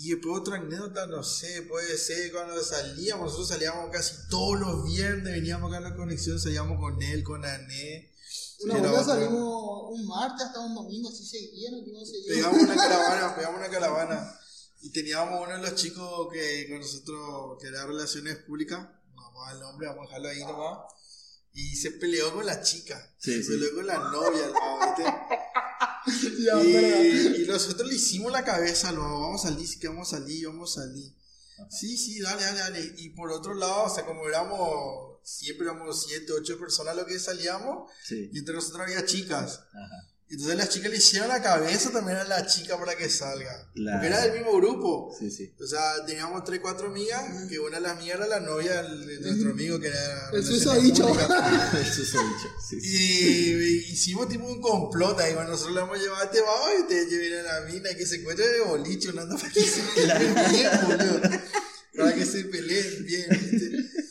[0.00, 4.84] Y después otra anécdota, no sé, puede ser cuando salíamos, nosotros salíamos casi todos los
[4.84, 8.14] viernes, veníamos acá a la conexión, salíamos con él, con Ané.
[8.60, 9.04] Una otro.
[9.04, 11.78] salimos un martes hasta un domingo, así seguía, no.
[12.28, 14.40] Pegamos una caravana, pegamos una caravana.
[14.82, 18.78] Y teníamos uno de los chicos que con nosotros, que era relaciones públicas,
[19.16, 20.78] no vamos a dar el nombre, vamos a dejarlo ahí nomás.
[21.60, 23.48] Y se peleó con la chica, Sí, se sí.
[23.50, 24.78] peleó con la novia, ¿no?
[26.64, 30.18] Y, y nosotros le hicimos la cabeza, lo vamos a salir, sí que vamos a
[30.18, 31.12] salir, vamos a salir.
[31.70, 32.94] Sí, sí, dale, dale, dale.
[32.98, 37.18] Y por otro lado, o sea, como éramos, siempre éramos siete, ocho personas lo que
[37.18, 38.30] salíamos, Sí.
[38.32, 39.60] y entre nosotros había chicas.
[39.72, 40.08] Ajá.
[40.30, 43.70] Entonces las chicas le hicieron la cabeza también a la chica para que salga.
[43.72, 45.16] Porque era del mismo grupo.
[45.18, 45.54] Sí, sí.
[45.58, 49.20] O sea, teníamos tres, cuatro amigas, que una de las mías era la novia de
[49.20, 50.30] nuestro amigo, que era...
[50.32, 51.08] El susodicho.
[51.08, 51.74] públicas.
[51.80, 52.48] Eso es dicho.
[52.68, 52.86] Sí, sí.
[52.86, 56.68] Y hicimos tipo un complot ahí, bueno, nosotros le vamos a llevar a este bajo
[56.78, 59.50] y te lleven a la mina y que se encuentre de boliche, una anda para
[59.50, 61.20] que se peleen bien, boludo.
[61.96, 64.07] Para que se peleen bien, ¿viste?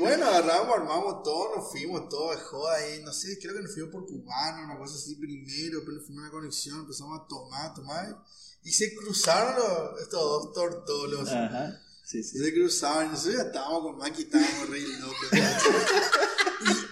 [0.00, 3.72] Bueno, agarramos, armamos todo, nos fuimos todos de joda ahí, no sé, creo que nos
[3.72, 7.26] fuimos por cubano, una cosa así primero, pero nos fuimos a la conexión, empezamos a
[7.28, 8.16] tomar, tomar,
[8.62, 11.28] y se cruzaron los- estos dos tortolos.
[11.28, 11.80] Ajá.
[12.04, 12.38] Sí, sí.
[12.38, 15.28] Se cruzaban, y nosotros ya estábamos con Maki, estábamos re locos.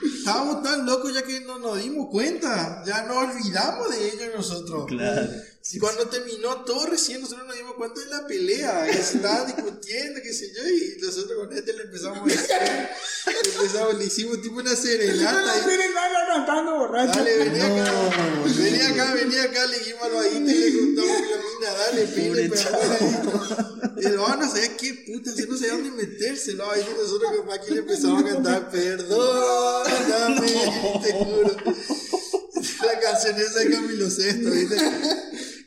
[0.02, 4.34] Y estábamos tan locos ya que no nos dimos cuenta, ya nos olvidamos de ellos
[4.36, 4.86] nosotros.
[4.86, 5.30] Claro.
[5.70, 9.54] Y cuando terminó todo recién, nosotros nos dimos cuenta de la pelea, que se estaban
[9.54, 12.46] discutiendo, qué sé yo, y nosotros con este le empezamos a decir,
[13.26, 15.42] le, empezamos, le hicimos tipo una No serenata.
[15.42, 17.18] no y- tienen nada cantando borracho.
[17.18, 21.16] Dale, vení acá, No, vení acá, vení acá, le dijimos a los y le contamos
[21.18, 24.02] que la mina, dale, perdón ahí.
[24.02, 26.70] Y el no sabía qué puta, no sabía dónde metérselo.
[26.70, 30.50] Ahí nosotros con Maki le empezamos a cantar, perdóname,
[31.02, 31.56] te juro.
[32.86, 34.76] La canción esa de Camilo Sesto, ¿viste?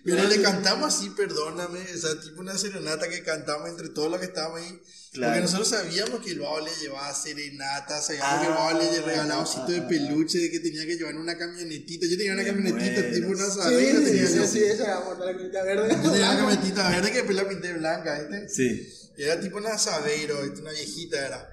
[0.03, 4.19] Pero le cantamos así, perdóname, o sea, tipo una serenata que cantamos entre todos los
[4.19, 4.81] que estábamos ahí.
[5.11, 5.33] Claro.
[5.33, 9.01] Porque nosotros sabíamos que el babo le llevaba serenata, sabíamos que el Ah, babo le
[9.01, 12.07] regalaba osito de ah, ah, peluche, de que tenía que llevar una camionetita.
[12.07, 14.47] Yo tenía una camionetita, tipo una sabera, sí, tenía sí, yo.
[14.47, 15.89] sí, esa era la camioneta verde.
[16.03, 18.49] Yo tenía una camionetita verde que después la pinté blanca, ¿viste?
[18.49, 18.93] Sí.
[19.17, 20.61] Era tipo una Sabeiro, ¿viste?
[20.61, 21.50] una viejita era.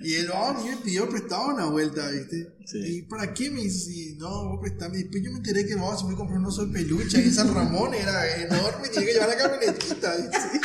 [0.00, 2.54] Y a mí me pidió prestado una vuelta, ¿viste?
[2.66, 2.78] Sí.
[2.78, 4.14] ¿Y para qué me dice?
[4.16, 4.98] No, vos prestame.
[4.98, 7.18] Después yo me enteré que el babo se fue a comprar un oso de peluche
[7.18, 10.60] ahí en San Ramón, era enorme, tenía que llevar la camionetita, ¿viste?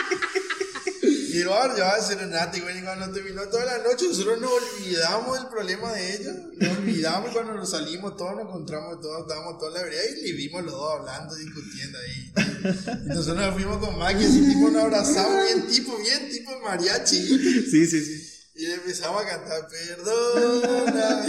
[1.30, 4.52] Y el bar llevaba serenata y bueno, y cuando terminó toda la noche nosotros nos
[4.52, 9.22] olvidamos del problema de ellos, nos olvidamos y cuando nos salimos todos nos encontramos todos,
[9.22, 12.34] estábamos en la vereda y le vimos los dos hablando, discutiendo ahí.
[13.06, 17.28] Y nosotros nos fuimos con Maki, así tipo nos abrazamos, bien tipo, bien tipo mariachi.
[17.70, 18.37] Sí, sí, sí.
[18.58, 21.26] Y empezamos a cantar, perdona.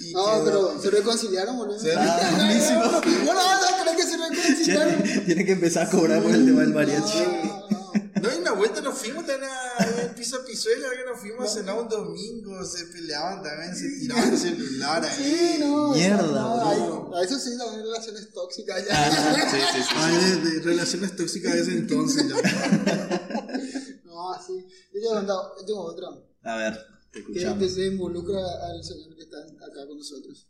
[0.00, 1.78] Y No, pero se reconciliaron, boludo.
[1.78, 2.82] Se- Ah, buenísimo.
[2.82, 5.02] No, no, no, creo que se reconciliaron.
[5.02, 7.18] Tiene, tiene que empezar a cobrar por el tema del mariachi.
[7.18, 7.78] No, no, no.
[8.20, 11.54] No, y una vuelta nos fuimos también a piso a pisuela, que nos fuimos a
[11.54, 15.24] cenar un domingo, se peleaban también, se tiraban el celular ahí.
[15.24, 15.92] Sí, no.
[15.94, 19.06] Mierda, no, A eso sí, también relaciones tóxicas ya.
[19.06, 19.10] Ah,
[19.48, 19.94] sí, sí, sí.
[19.96, 22.34] Ay, de, de relaciones tóxicas de ese entonces ya.
[24.04, 24.66] No, así.
[24.92, 26.08] Yo te he contado, yo tengo otra.
[26.42, 26.74] A ver,
[27.12, 27.72] te Que, que escuchamos.
[27.72, 28.38] se involucra
[28.70, 30.46] al señor que está acá con nosotros.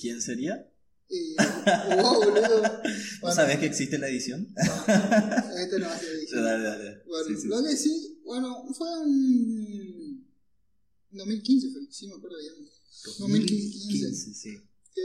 [0.00, 0.68] ¿Quién sería?
[1.08, 1.34] Y,
[2.02, 2.62] oh, boludo.
[2.62, 2.70] ¿No
[3.20, 4.48] Bueno, sabes que existe la edición?
[5.58, 6.44] Este no hace edición.
[6.44, 7.02] Dale, dale.
[7.06, 7.64] Bueno, Sí, sí, lo sí.
[7.68, 10.26] que sí, bueno, fue en
[11.10, 12.54] 2015, fue, sí me acuerdo bien.
[13.18, 13.78] 2015.
[13.78, 14.50] 2015, sí.
[14.94, 15.02] Que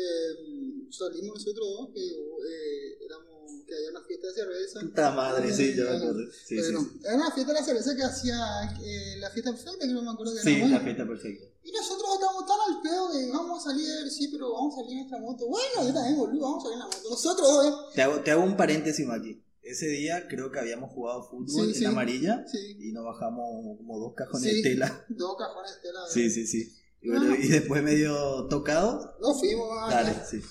[0.47, 3.26] mm, salimos nosotros dos, que eh, éramos,
[3.67, 4.79] que había una fiesta de cerveza.
[4.81, 6.19] Puta madre, sí, yo me acuerdo.
[6.31, 6.99] Sí, sí, bueno, sí.
[7.03, 10.11] era una fiesta de la cerveza que hacía eh, la fiesta perfecta, que no me
[10.11, 10.67] acuerdo que Sí, era.
[10.67, 11.45] la fiesta perfecta.
[11.63, 14.91] Y nosotros estábamos tan al pedo de vamos a salir, sí, pero vamos a salir
[14.93, 15.47] en nuestra moto.
[15.47, 17.09] Bueno, yo también, boludo, vamos a salir en la moto.
[17.09, 17.71] Nosotros ¿eh?
[17.95, 19.43] Te hago, te hago un paréntesis aquí.
[19.61, 21.85] Ese día creo que habíamos jugado fútbol Sí, en sí.
[21.85, 24.61] amarilla Sí, y nos bajamos como dos cajones Sí.
[24.61, 25.05] de tela.
[25.09, 25.99] dos cajones de tela.
[26.09, 26.73] Sí, sí, sí.
[27.01, 29.15] Y, bueno, y después medio tocado.
[29.19, 30.41] Nos fuimos, ah, Dale, sí.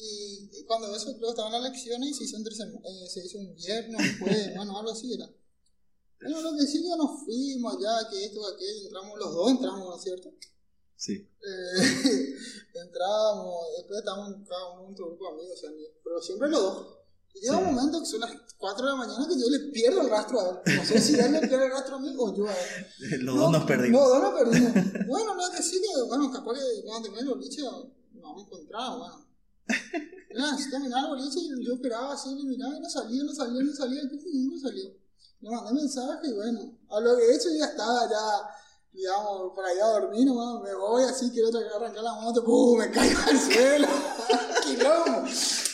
[0.00, 3.54] Y cuando eso que estaban las elecciones y se hizo, entre eh, se hizo un
[3.54, 5.28] viernes, después, bueno, algo así era.
[6.20, 9.50] Bueno, lo que sí que nos fuimos allá, que esto, que aquello, entramos los dos,
[9.50, 10.30] entramos, ¿no es cierto?
[10.96, 11.12] Sí.
[11.14, 12.34] Eh,
[12.74, 16.48] entramos, después estábamos cada uno en otro grupo de amigos, o sea, ni- pero siempre
[16.48, 16.86] los dos.
[17.34, 17.58] Y llega Sí.
[17.64, 20.40] un momento que son las 4 de la mañana que yo le pierdo el rastro
[20.40, 20.76] a él.
[20.76, 22.86] No sé si él le pierde el rastro a mí o yo a él.
[23.24, 24.00] Los dos nos perdimos.
[24.00, 25.06] Los dos nos perdimos.
[25.06, 27.86] bueno, no, que sí, que, bueno, capaz que cuando terminé el boliche nos
[28.22, 29.27] vamos a encontrar, bueno.
[30.34, 33.34] Nada, si terminaba el boliche, yo, yo esperaba así, le miraba y no salía, no
[33.34, 34.84] salía, no salía, nunca salió.
[35.40, 38.48] Le mandé mensaje y bueno, a lo que he hecho ya estaba, ya,
[38.92, 42.78] digamos, por allá a dormir nomás, me voy así, quiero arrancar la moto, ¡pum!
[42.78, 43.88] me caigo al suelo,
[44.64, 45.28] quilombo.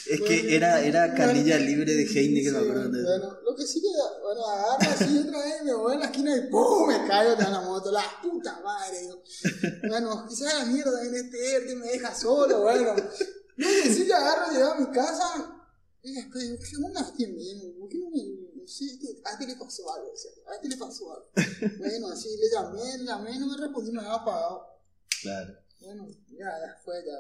[0.06, 2.90] Es que era, era canilla libre de Heineken, me Sí, acuerdo.
[2.90, 3.88] de- Bueno, lo que sí que,
[4.22, 6.86] bueno, agarro así otra vez, me voy a la esquina y ¡pum!
[6.88, 8.98] me caigo en la moto, la puta madre.
[9.88, 12.94] Bueno, quizás la mierda en este ERTE me deja solo, bueno.
[13.56, 15.54] Que sí que agarro, llego a mi casa
[16.02, 17.78] y después digo, ¿qué onda este men?
[17.78, 18.22] ¿Por qué no me.?
[18.54, 18.84] No sé,
[19.24, 21.30] a este le pasó algo, o sea, a este le pasó algo.
[21.78, 24.66] Bueno, así le llamé, le llamé, no me respondió, me había apagado.
[25.22, 25.54] Claro.
[25.80, 27.18] Bueno, ya, ya fue, ya,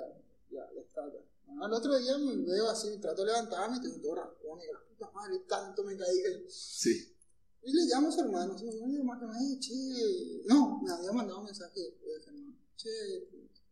[0.50, 1.02] ya, ya está.
[1.06, 1.64] Ya.
[1.64, 5.10] Al otro día me veo así, trato de levantarme, tengo todo raspón, y la puta
[5.12, 6.50] madre, tanto me caí que...
[6.50, 7.14] Sí.
[7.62, 11.12] Y le llamo a su hermano, su hermano le me dice, che, no, me había
[11.12, 12.90] mandado un mensaje de hermano, che,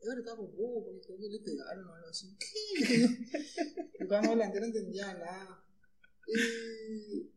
[0.02, 2.36] es verdad por vos, porque creo que le pegaron o algo así.
[4.08, 5.64] Cuando delante no entendía nada.
[6.26, 7.30] Y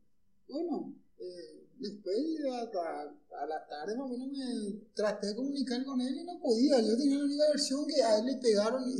[0.47, 2.17] bueno, eh, después
[2.62, 3.01] hasta
[3.41, 6.80] a la tarde más o menos me traté de comunicar con él y no podía.
[6.82, 8.95] Yo tenía la única versión que a él le pegaron y.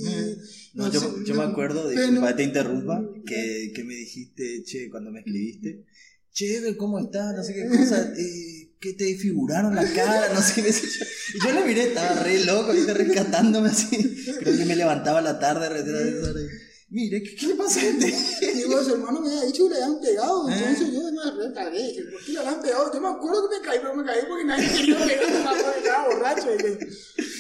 [0.74, 3.96] No, yo, sé, yo no- me acuerdo, pero- disculpa que te interrumpa, que, que me
[3.96, 5.86] dijiste, che, cuando me escribiste,
[6.32, 7.36] che, ¿cómo estás?
[7.36, 10.62] No sé qué cosa, eh, que te desfiguraron la cara, no sé.
[10.62, 13.98] Y yo le miré, estaba re loco, viste, rescatándome así.
[14.40, 16.50] Creo que me levantaba a la tarde, re- re- re-
[16.90, 18.54] mire, ¿qué, qué le pasa a este?
[18.54, 20.54] Digo, su hermano me había dicho que le habían pegado, Eh.
[20.56, 22.94] entonces yo me dije, ¿por qué le habían pegado?
[22.94, 26.08] Yo me acuerdo que me caí, pero me caí porque nadie me quería pegar, estaba
[26.10, 26.48] borracho.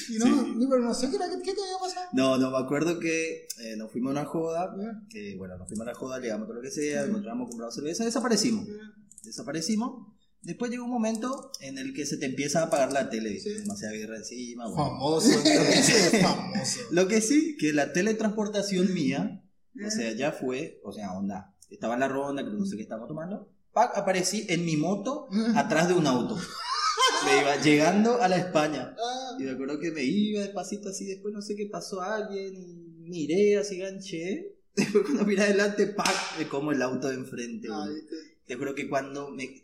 [0.09, 0.67] Y, no, Sí.
[0.69, 2.07] pero no sé qué, qué, te había pasado.
[2.13, 5.01] No, no, me acuerdo que eh, nos fuimos a una joda, Ah.
[5.09, 8.03] que bueno, nos fuimos a la joda, llegamos todo lo que sea, encontramos, compramos cerveza,
[8.03, 8.67] desaparecimos.
[9.23, 10.14] Desaparecimos.
[10.45, 13.39] Después llegó un momento en el que se te empieza a apagar la tele.
[13.39, 13.49] Sí.
[13.49, 14.67] demasiada guerra encima.
[14.67, 14.83] bueno.
[14.83, 16.79] Famoso, ese es famoso.
[16.91, 19.43] Lo que sí, que la teletransportación mía,
[19.85, 22.83] o sea, ya fue, o sea, onda, estaba en la ronda, que no sé qué
[22.83, 23.97] estábamos tomando, ¡pac!
[23.97, 26.37] aparecí en mi moto atrás de un auto.
[27.25, 28.95] Me iba llegando a la España.
[28.97, 32.15] Ah, Y me acuerdo que me iba despacito así, después no sé qué pasó a
[32.17, 32.75] alguien, y
[33.09, 34.51] miré así, ganché.
[34.75, 36.13] Después cuando miré adelante, ¡pac!
[36.37, 37.67] Me como el auto de enfrente.
[37.71, 37.87] ah.
[38.45, 39.63] Te juro que cuando me,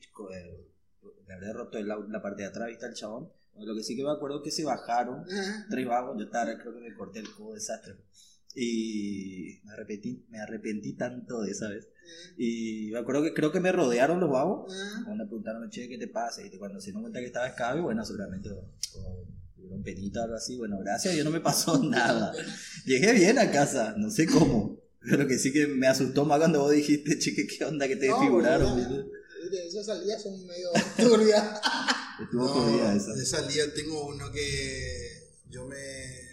[1.31, 3.29] habré roto el la parte de atrás, ¿viste el chabón?
[3.53, 5.25] Bueno, lo que sí que me acuerdo es que se bajaron
[5.69, 7.95] tres vagos, yo estaba, creo que me corté el codo, desastre.
[8.55, 11.87] Y me arrepentí, me arrepentí tanto de esa vez.
[12.37, 14.73] Y me acuerdo que creo que me rodearon los vagos.
[15.05, 16.45] Cuando me preguntaron, che, ¿qué te pasa?
[16.45, 18.49] Y cuando se dieron cuenta que estaba escabe, bueno, seguramente
[19.55, 20.57] tuvieron penita o algo así.
[20.57, 22.33] Bueno, gracias, yo no me pasó nada.
[22.85, 24.79] Llegué bien a casa, no sé cómo.
[24.99, 27.95] Pero que sí que me asustó más cuando vos dijiste, che, ¿qué, qué onda que
[27.95, 28.71] te No, desfiguraron?
[28.71, 29.05] boludo.
[29.49, 31.59] De esas salidas son medio turbias.
[32.21, 33.13] Estuvo No, esa.
[33.13, 36.29] de salida tengo uno que yo me...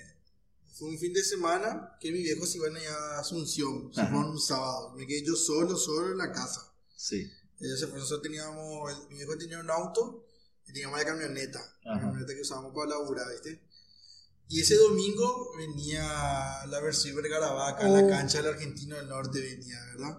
[0.75, 4.41] Fue un fin de semana que mis viejos iban allá a Asunción, se fueron un
[4.41, 4.93] sábado.
[4.97, 6.73] Me quedé yo solo, solo en la casa.
[6.97, 7.29] Sí.
[7.61, 10.25] Ellos se fueron, nosotros teníamos, el- mi viejo tenía un auto
[10.69, 13.61] y teníamos la camioneta, la camioneta que usábamos para laburar, ¿viste?
[14.51, 17.97] Y ese domingo venía la versión Vergarabaca, en Oh.
[18.01, 20.19] la cancha del Argentino del Norte venía, ¿verdad?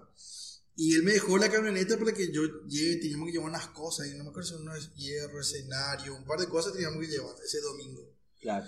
[0.82, 4.06] Y él me dejó la camioneta para que yo lleve, teníamos que llevar unas cosas,
[4.06, 7.06] y no me acuerdo si uno es hierro, escenario, un par de cosas teníamos que
[7.12, 8.00] llevar ese domingo.
[8.40, 8.66] Claro.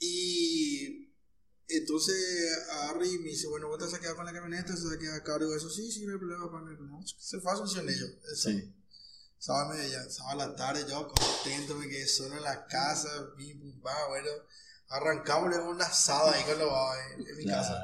[0.00, 1.14] Y
[1.68, 2.16] entonces
[2.72, 4.94] agarré y me dice, bueno, vos te vas a quedar con la camioneta, se va
[4.94, 5.70] a quedar a cargo de eso.
[5.70, 6.98] Sí, sí, no hay problema, papá, no hay problema.
[7.06, 8.10] Se fue a Asunción ellos.
[8.34, 8.74] Sí.
[9.38, 13.60] Sábado, media, sábado a la tarde, yo contento, me quedé solo en la casa, pim,
[13.60, 14.28] pum, pa, bueno.
[14.88, 16.68] Arrancamos un asado ahí con los
[17.16, 17.62] en, en mi Claro.
[17.62, 17.78] casa.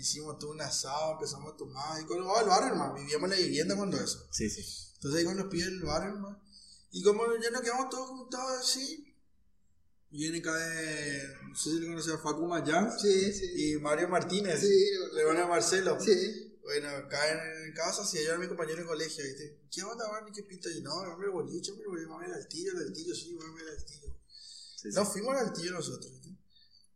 [0.00, 3.30] Hicimos todo un asado, empezamos a tomar, y con los del barrio, hermano, vivíamos en
[3.30, 4.26] la vivienda cuando eso.
[4.32, 4.64] Sí, sí.
[4.94, 6.42] Entonces ahí con los pies del barrio, hermano.
[6.90, 9.14] Y como ya nos quedamos todos juntados así,
[10.10, 13.72] viene cae, no sé si le conoce a Facu Mayán Sí, sí.
[13.74, 15.98] y Mario Martínez, Sí, le van a Marcelo.
[16.00, 16.46] sí.
[16.62, 19.60] Bueno, caen en casa, si yo era mi compañero de colegio, ¿viste?
[19.72, 20.32] ¿Qué onda, Barney?
[20.32, 20.68] ¿Qué pinta?
[20.70, 23.54] Y no, hombre, boliche, hombre, voy a ver al tío, al tío, sí, voy a
[23.54, 24.14] ver al tío.
[24.76, 24.94] Sí, sí.
[24.94, 26.36] Nos fuimos al tío nosotros, ¿viste?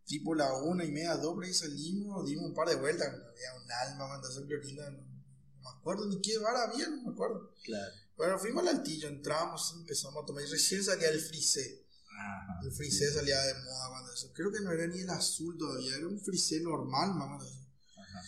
[0.06, 3.24] Tipo la una y media, dos, por ahí salimos, dimos un par de vueltas, no
[3.24, 5.14] había un alma, mandaste en Clorinda, no, no
[5.62, 7.54] me acuerdo ni qué bar había, no me acuerdo.
[7.64, 7.94] Claro.
[8.16, 11.86] Bueno, fuimos al altillo, entramos, empezamos a tomar, y recién salía el frisé.
[12.06, 12.60] Ajá.
[12.62, 14.30] El frisé salía de moda cuando eso.
[14.34, 17.42] Creo que no era ni el azul todavía, era un frisé normal, mamá.
[17.42, 17.66] eso.
[17.96, 18.22] Ajá.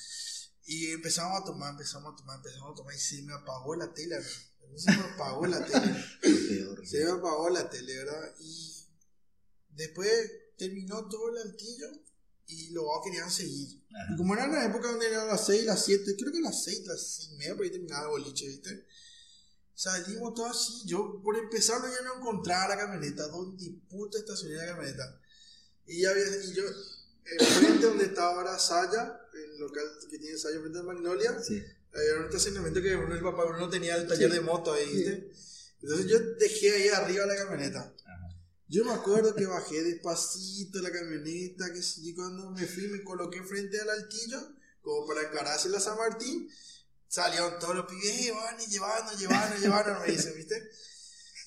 [0.64, 3.92] Y empezamos a tomar, empezamos a tomar, empezamos a tomar y se me apagó la
[3.92, 4.78] tele, ¿no?
[4.78, 6.04] Se me apagó la tele.
[6.86, 8.34] Se me apagó la tele, ¿verdad?
[8.40, 8.74] Y
[9.70, 10.10] después
[10.56, 11.86] terminó todo el altillo
[12.48, 13.80] y los vagos querían seguir.
[13.94, 14.14] Ajá.
[14.14, 16.86] Y como era una época donde eran las 6, las 7, creo que las 6,
[16.86, 18.86] las 6 y media, por ahí terminaba el boliche, ¿viste?
[19.74, 20.88] Salimos todos así.
[20.88, 23.28] Yo, por empezar, yo no encontraba la camioneta.
[23.28, 25.20] ¿Dónde puta estacioné la camioneta?
[25.86, 26.62] Y, ya había, y yo,
[27.38, 31.62] enfrente donde estaba ahora Saya, el local que tiene Saya frente a Magnolia, Sí.
[31.92, 34.36] había un estacionamiento que uno, el papá Bruno tenía el taller Sí.
[34.36, 34.96] de moto ahí, Sí.
[34.96, 35.32] ¿viste?
[35.82, 37.94] Entonces yo dejé ahí arriba la camioneta.
[38.68, 43.42] Yo me acuerdo que bajé despacito la camioneta, que sí, cuando me fui me coloqué
[43.42, 44.40] frente al altillo,
[44.82, 46.48] como para encararse la San Martín,
[47.08, 50.56] salieron todos los pibes, eh, van y llevando, llevando, llevando, me dicen, ¿viste?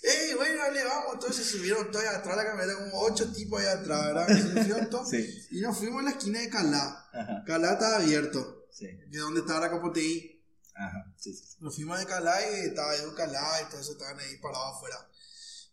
[0.02, 3.60] Eh, bueno, dale, vamos, entonces subieron todos ahí atrás de la camioneta, como ocho tipos
[3.60, 4.90] ahí atrás, ¿verdad?
[4.90, 5.48] Todos, Sí.
[5.52, 7.10] y nos fuimos a la esquina de Calá.
[7.12, 7.44] Ajá.
[7.46, 8.86] Calá estaba abierto, Sí.
[8.88, 10.42] que es donde estaba la Capoteí.
[10.74, 11.14] Ajá.
[11.18, 11.44] Sí, sí.
[11.60, 15.06] Nos fuimos de Calá y estaba Edu Calá y todos estaban ahí parados afuera.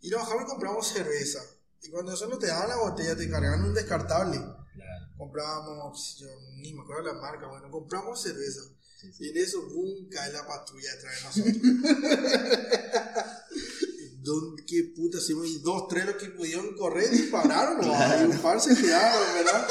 [0.01, 1.41] Y nos bajamos y compramos cerveza.
[1.83, 4.39] Y cuando eso no te daban la botella, te cargaban un descartable.
[4.39, 5.07] Claro.
[5.17, 8.63] Comprábamos, yo ni me acuerdo la marca, bueno, compramos cerveza.
[9.01, 9.25] Sí, sí.
[9.25, 11.63] Y en eso, boom, cae la patrulla detrás de nosotros.
[14.19, 15.47] ¿Dónde, ¿Qué puta hicimos?
[15.47, 17.93] Y dos, tres los que pudieron correr dispararon, ¿no?
[17.93, 19.69] y un par se quedaron, ¿verdad?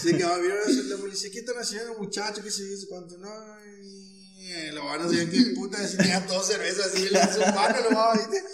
[0.00, 2.44] Se quedaban, vieron la policía, ¿qué están haciendo, muchachos?
[2.44, 2.86] ¿Qué se dice?
[2.86, 3.18] ¿Cuánto?
[3.18, 3.28] No,
[3.64, 5.86] y los van a decir, ¿qué puta?
[5.86, 8.12] Si tenían dos cervezas así en sus manos, ¿no?
[8.12, 8.44] ¿viste?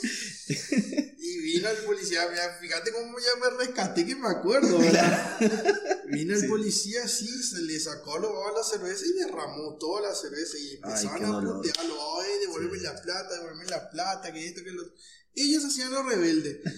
[1.18, 5.38] Y vino el policía, mira, fíjate cómo ya me rescaté, que me acuerdo, ¿verdad?
[6.10, 6.46] Vino el Sí.
[6.48, 11.18] policía así, se le sacó lo la cerveza y derramó toda la cerveza y empezaban
[11.18, 14.82] qué a putearlo, ay, devuélveme la plata, devuélveme la plata, que esto, que lo.
[15.34, 16.62] Ellos hacían lo rebelde.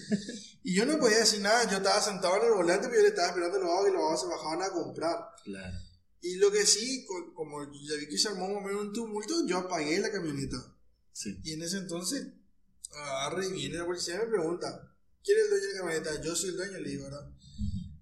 [0.63, 3.07] Y yo no podía decir nada, yo estaba sentado en el volante, pero yo le
[3.09, 5.17] estaba esperando a los vagos y los vagos se bajaban a comprar.
[5.43, 5.77] Claro.
[6.21, 8.93] Y lo que sí, co- como ya vi que se armó más o menos un
[8.93, 10.57] tumulto, yo apagué la camioneta.
[11.13, 11.35] Sí.
[11.43, 12.27] Y en ese entonces,
[12.93, 16.21] agarra y viene la policía y me pregunta, ¿quién es el dueño de la camioneta?
[16.21, 17.29] Yo soy el dueño, le digo, ¿verdad?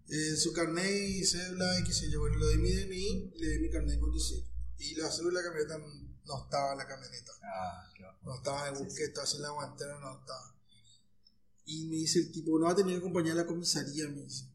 [0.10, 3.39] Eh, su carnet y cédula y qué sé yo, bueno, le doy mi DNI y
[3.39, 4.43] le doy mi carnet de conducir.
[4.78, 5.78] Y la cédula de la camioneta
[6.25, 8.17] no estaba en la camioneta, Ah, claro.
[8.23, 10.56] no estaba en el estaba así en la guantera, no estaba.
[11.65, 14.23] Y me dice el tipo, no va a tener que acompañar a la comisaría, me
[14.23, 14.45] dice.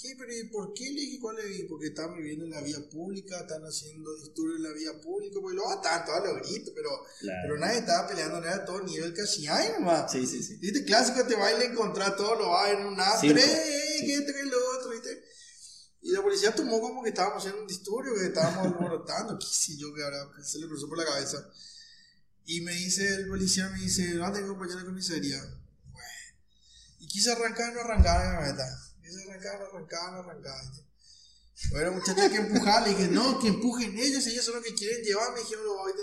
[0.00, 0.14] ¿Qué?
[0.16, 0.84] ¿Pero y por qué?
[0.90, 1.66] Le dije, ¿cuál le dije?
[1.68, 5.54] Porque están viviendo en la vía pública, están haciendo disturbios en la vía pública, pues
[5.54, 7.38] lo estaban todos los gritos, pero, Claro.
[7.42, 10.10] pero nadie estaba peleando, era todo nivel casi hay nomás.
[10.10, 10.56] Sí, sí, sí.
[10.56, 10.84] ¿Viste?
[10.84, 14.06] Clásico te baila encontrar todo lo va en un Sí, tres, sí.
[14.06, 15.22] que esto, que lo otro, ¿viste?
[16.02, 19.76] Y la policía tomó como que estábamos haciendo un disturbio, que estábamos alborotando, qué sé
[19.76, 21.46] yo, que ahora se le cruzó por la cabeza.
[22.46, 25.38] Y me dice, el policía me dice, no tengo que acompañar a la comisaría.
[25.92, 26.08] Bueno.
[27.00, 28.30] Y quise arrancar, no arrancaba la
[29.18, 29.50] camioneta.
[29.50, 30.60] Quise arrancar, arrancaba.
[30.62, 30.90] ¿viste?
[31.72, 32.82] Bueno, muchachos, hay que empujar.
[32.82, 35.76] Le dije, no, que empujen ellos, ellos son los que quieren llevar, me dijeron los
[35.86, 36.02] ¿viste?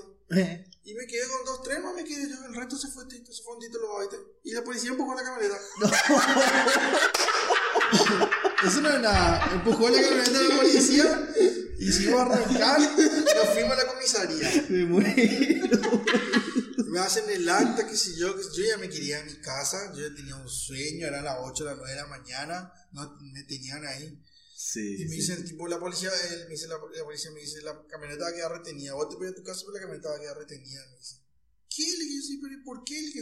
[0.84, 2.46] Y me quedé con dos, tres, no me quedé yo.
[2.46, 4.18] El resto se fue, tito, se fue un tito, lo ¿viste?
[4.44, 5.60] Y la policía empujó la camioneta.
[8.66, 9.52] Eso no es nada.
[9.54, 11.30] Empujó la camioneta de la policía,
[11.80, 14.66] hicimos arrancar y nos fuimos a la comisaría.
[14.70, 16.04] Me muero.
[16.88, 19.94] Me hacen el acta, que si yo, que yo ya me quería a mi casa,
[19.94, 23.18] yo ya tenía un sueño, eran las 8 o las 9 de la mañana, no,
[23.22, 24.24] me tenían ahí.
[24.56, 24.96] Sí.
[25.02, 25.16] Y me sí.
[25.18, 28.24] dice el tipo, la policía, él, me dice la, la policía, me dice, la camioneta
[28.24, 30.20] va a quedar retenida, vos te voy a tu casa, pero la camioneta va a
[30.20, 31.16] quedar retenida, me dice.
[31.70, 31.84] ¿Qué?
[31.84, 32.96] Le dije, sí, pero ¿y ¿por qué?
[32.96, 33.22] Le dije,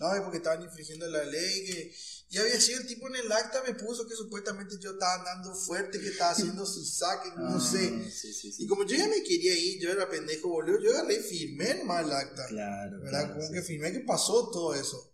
[0.00, 1.94] no, es porque estaban infringiendo la ley, que
[2.28, 5.54] ya había sido el tipo en el acta, me puso que supuestamente yo estaba andando
[5.54, 8.10] fuerte, que estaba haciendo su saque, no Ah, sé.
[8.10, 11.14] Sí, sí, Y como yo ya me quería ir, yo era pendejo, boludo, yo agarré
[11.20, 12.46] y firmé nomás el acta.
[12.48, 13.00] Claro.
[13.00, 13.24] ¿Verdad?
[13.26, 15.12] claro, Como que firmé que pasó todo eso.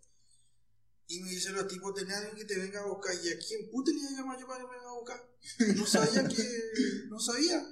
[1.09, 3.15] Y me dicen los tipos, tenés alguien que te venga a buscar.
[3.15, 5.77] ¿Y a quién puta le iba a llamar yo para que me venga a buscar?
[5.77, 6.63] No sabía que...
[7.09, 7.67] No sabía.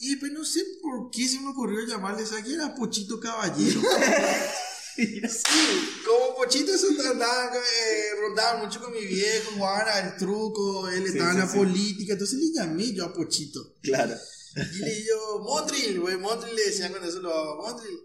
[0.00, 2.74] Y después no sé por qué se me ocurrió llamarle, ¿sabes quién era?
[2.74, 3.80] Pochito Caballero.
[4.98, 11.06] Sí, como Pochito eso andaba, eh, rondaba mucho con mi viejo, jugaban al truco, él
[11.06, 13.76] estaba en la política, entonces le llamé yo a Pochito.
[13.82, 14.14] Claro.
[14.56, 18.00] Y le digo, Mondril, güey, Mondril le decían cuando eso lo Mondril.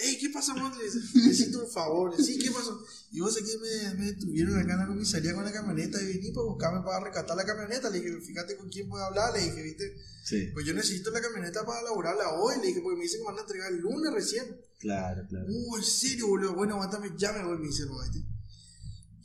[0.00, 0.84] Ey, ¿qué pasa, Mondril?
[1.14, 2.14] Necesito un favor.
[2.22, 2.80] Sí, ¿qué pasó?
[3.10, 6.30] Y vos aquí me, me detuvieron acá en la comisaría con la camioneta y vení
[6.30, 7.90] para buscarme para rescatar la camioneta.
[7.90, 9.32] Le dije, fíjate con quién puedo hablar.
[9.34, 10.50] Le dije, viste, Sí.
[10.52, 12.56] pues yo necesito la camioneta para laburarla hoy.
[12.60, 14.60] Le dije, porque me dicen que me van a entregar el lunes recién.
[14.78, 15.46] Claro, claro.
[15.48, 16.54] Uh, en serio, boludo.
[16.54, 18.24] Bueno, aguántame, ya me voy, me dice el.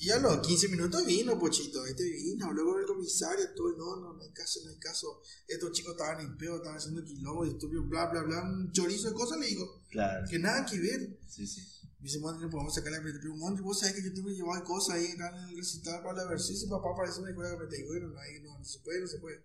[0.04, 3.95] Y a los 15 minutos vino, Pochito, este vino, habló con el comisario, todo, no,
[4.01, 5.22] no, no hay caso, no hay caso.
[5.47, 9.14] Estos chicos estaban en peo, estaban haciendo quilombo, disturbios, bla, bla, bla, un chorizo de
[9.14, 10.28] cosas, le digo, Claro.
[10.30, 11.20] que nada que ver.
[11.30, 11.62] Sí, sí.
[11.99, 13.01] Me dice, Mondri, no podemos sacar la.
[13.01, 16.04] Pero, Mondri, vos sabés que yo tengo que llevar cosas ahí acá en el recital
[16.04, 16.58] para la versión.
[16.58, 17.80] Si papá parece una escuela de.
[17.80, 19.41] Y bueno, no, ahí no, no se puede, no se puede.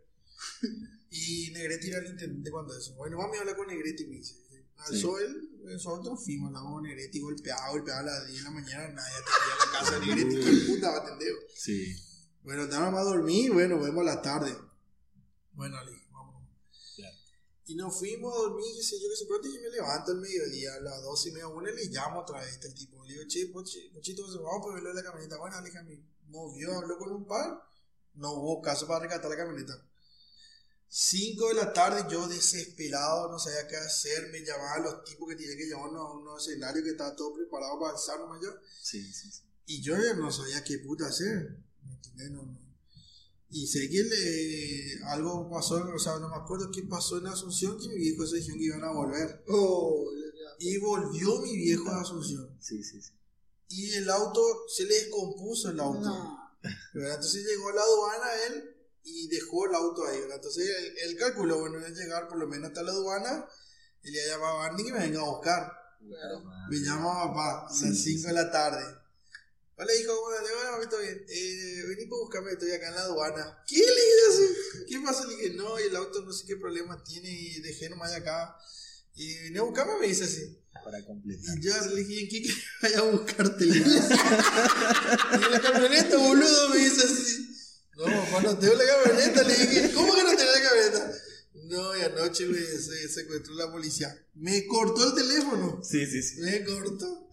[1.10, 2.94] y Negretti era el intendente cuando eso.
[2.96, 4.34] Bueno, mami habla con Negretti, me dice.
[4.78, 8.88] Alzó él, nosotros fuimos, hablamos con Negretti, golpeado, golpeado a las 10 de la mañana,
[8.88, 11.32] nadie atendía la casa de Negretti, qué puta va a atender.
[11.54, 11.94] Sí.
[12.42, 14.56] Bueno, nada más a dormir, bueno, vemos a la tarde.
[15.52, 16.48] Bueno, le vamos.
[16.96, 17.16] Claro.
[17.66, 20.20] Y nos fuimos a dormir, qué sé yo, qué sé cuánto, y me levanto al
[20.20, 23.04] mediodía, a las 12 y media, una, y le llamo otra vez este tipo.
[23.04, 25.36] Le digo, che, pochito, vamos a verlo de la camioneta.
[25.36, 26.02] Bueno, déjame.
[26.28, 27.62] Movió, habló con un par,
[28.14, 29.82] no hubo caso para rescatar la camioneta.
[30.90, 35.36] 5 de la tarde, yo desesperado, no sabía qué hacer, me llamaban los tipos que
[35.36, 38.50] tenía que llevarnos a unos escenarios que estaba todo preparado para alzar nomás yo.
[38.82, 39.42] Sí, sí, sí.
[39.66, 41.58] Y yo no sabía qué puta hacer.
[41.84, 42.30] ¿Me entendés?
[42.30, 42.58] No, no.
[43.50, 47.78] Y sé que le, algo pasó, o sea, no me acuerdo qué pasó en Asunción,
[47.78, 49.44] que mi viejo se dijeron que iban a volver.
[49.48, 50.06] Oh,
[50.58, 52.56] Y volvió mi viejo a Asunción.
[52.60, 53.12] Sí, sí, sí.
[53.68, 56.38] Y el auto, se le descompuso el auto.
[56.94, 60.20] Entonces llegó a la aduana él y dejó el auto ahí.
[60.20, 60.36] ¿verdad?
[60.36, 63.48] Entonces él, él calculó, bueno, es llegar por lo menos hasta la aduana.
[64.02, 65.72] Y le llamaba a Barney que me venga a buscar.
[66.06, 66.44] Claro.
[66.70, 68.84] Me llama papá a las sí, 5 de la tarde.
[69.80, 71.24] Hola hijo, bueno, bueno, mami, todo bien.
[71.28, 73.62] Eh, vení para buscarme, estoy acá en la aduana.
[73.66, 74.84] ¿Qué le dije así?
[74.88, 75.24] ¿Qué pasa?
[75.26, 78.56] Le dije, no, y el auto no sé qué problema tiene y dejé nomás acá.
[79.14, 80.58] Y vení a buscarme, me dice así.
[80.84, 81.56] Para completar.
[81.58, 83.66] Y yo le dije, ¿en qué que vaya a buscarte?
[83.66, 83.90] Le dije.
[85.32, 87.57] y en la camioneta, boludo, me dice así.
[87.98, 89.42] No, papá, no tengo la camioneta.
[89.42, 91.12] Le dije, ¿cómo que no tenés la camioneta?
[91.64, 94.16] No, y anoche me se secuestró la policía.
[94.36, 95.82] Me cortó el teléfono.
[95.82, 96.40] Sí, sí, sí.
[96.40, 97.28] Me cortó.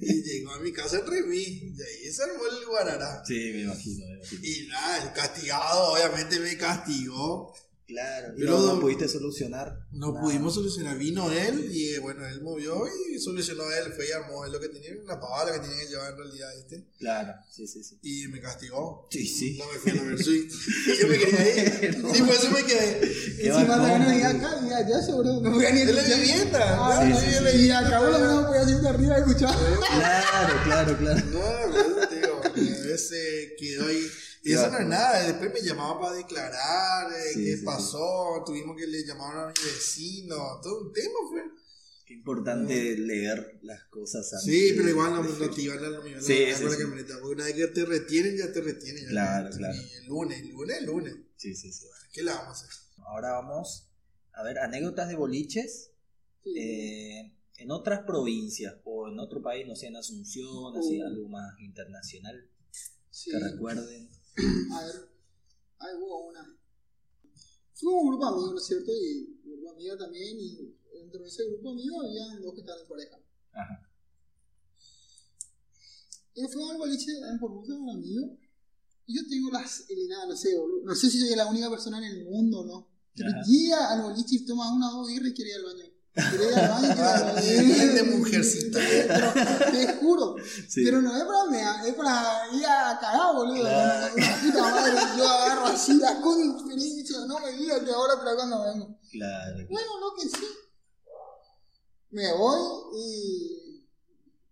[0.00, 1.42] Y llegó a mi casa en Remí.
[1.42, 3.22] Y ahí se armó el guarará.
[3.26, 4.40] Sí, me imagino, me imagino.
[4.42, 7.54] Y nada, el castigado obviamente me castigó.
[7.86, 8.32] Claro.
[8.36, 9.78] Pero- Pero no pudiste solucionar.
[9.92, 10.20] No nada.
[10.20, 10.98] pudimos solucionar.
[10.98, 12.82] Vino él y bueno, él movió
[13.14, 13.92] y solucionó él.
[13.92, 16.58] Fue y armó él lo que tenía, una pavada que tenía que llevar en realidad
[16.58, 16.84] este.
[16.98, 17.98] Claro, sí, sí, sí.
[18.02, 19.06] Y me castigó.
[19.10, 19.56] Sí, sí.
[19.58, 20.50] No me fui a la Versuit.
[20.52, 21.96] Y yo me ir.
[22.02, 22.12] No.
[22.14, 23.00] Sí, por eso me quedé.
[23.00, 24.46] Qué Encima también venía boludo.
[24.48, 26.60] acá y allá seguro no voy a ni De la vivienda.
[26.88, 27.66] Ah, Sí, no, sí, sí.
[27.66, 29.56] Y acá uno no podía siempre arriba a escuchar.
[29.94, 31.26] Claro, claro, claro.
[31.26, 32.48] No, te digo, a
[32.86, 34.06] veces quedó ahí.
[34.48, 38.42] Y eso no es nada, después me llamaban para declarar, eh, Sí, qué sí, pasó,
[38.46, 41.42] tuvimos que le llamaron a mi vecino, todo un tema fue.
[42.04, 44.44] Qué importante leer las cosas antes.
[44.44, 47.14] Sí, pero igual no, no te iban a la iban a Sí, con la camioneta,
[47.20, 49.02] porque una vez que te retienen, ya te retienen.
[49.04, 51.16] ya Claro, y el lunes, el lunes, el lunes.
[51.36, 51.86] Sí, sí, sí.
[52.12, 52.70] ¿Qué le vamos a hacer?
[52.98, 53.88] Ahora vamos
[54.32, 55.90] a ver anécdotas de boliches
[56.56, 61.06] eh, en otras provincias o en otro país, no sé, en Asunción, así, Uh.
[61.06, 62.48] algo más internacional
[63.10, 63.30] Sí.
[63.32, 64.08] que recuerden.
[64.72, 65.08] A ver,
[65.78, 66.58] ahí hubo una.
[67.74, 68.92] Fuimos un grupo de amigos, ¿no es cierto?
[68.92, 72.54] Y un grupo de amigos también, y dentro de ese grupo de amigos había dos
[72.54, 73.18] que estaban en pareja.
[73.52, 73.86] Ajá.
[76.34, 78.38] Y fuimos al boliche en Formosa con un amigo.
[79.06, 80.84] Y yo tengo las helenadas, no sé, boludo.
[80.84, 82.88] No sé si soy la única persona en el mundo, ¿no?
[83.18, 83.42] Ajá.
[83.46, 85.85] llega al boliche y toma una o dos birras y ir al baño.
[86.16, 88.78] Al Ah, bien de mujercita.
[88.78, 89.32] Pero,
[89.70, 90.36] te juro,
[90.66, 90.82] Sí.
[90.84, 93.60] pero no es para es para ir a cagar, boludo.
[93.60, 94.16] Claro.
[94.16, 98.62] La puta madre, yo agarro así la conferencia, no me digas que ahora, pero cuando
[98.64, 98.98] vengo.
[99.12, 99.56] Claro.
[99.68, 100.46] Bueno, lo que sí.
[102.10, 102.60] Me voy
[102.94, 103.84] y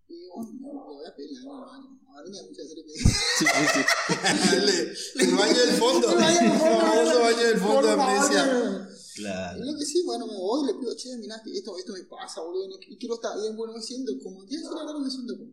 [0.09, 2.01] Y bueno, le voy a algo al baño.
[2.09, 2.79] Ahora me mucha hacer.
[2.87, 4.55] Sí, sí, sí.
[4.55, 6.11] el, el baño del fondo.
[6.11, 8.89] El baño del El fondo, famoso baño del fondo de amnesia.
[9.15, 9.59] Claro.
[9.63, 11.93] Y lo que sí, bueno, me voy y le pido, che, mirá, que esto, esto
[11.93, 14.85] me pasa, boludo, no- y quiero estar bien, bueno, me siento como, quiero decir la
[14.85, 15.53] verdad, me siento como.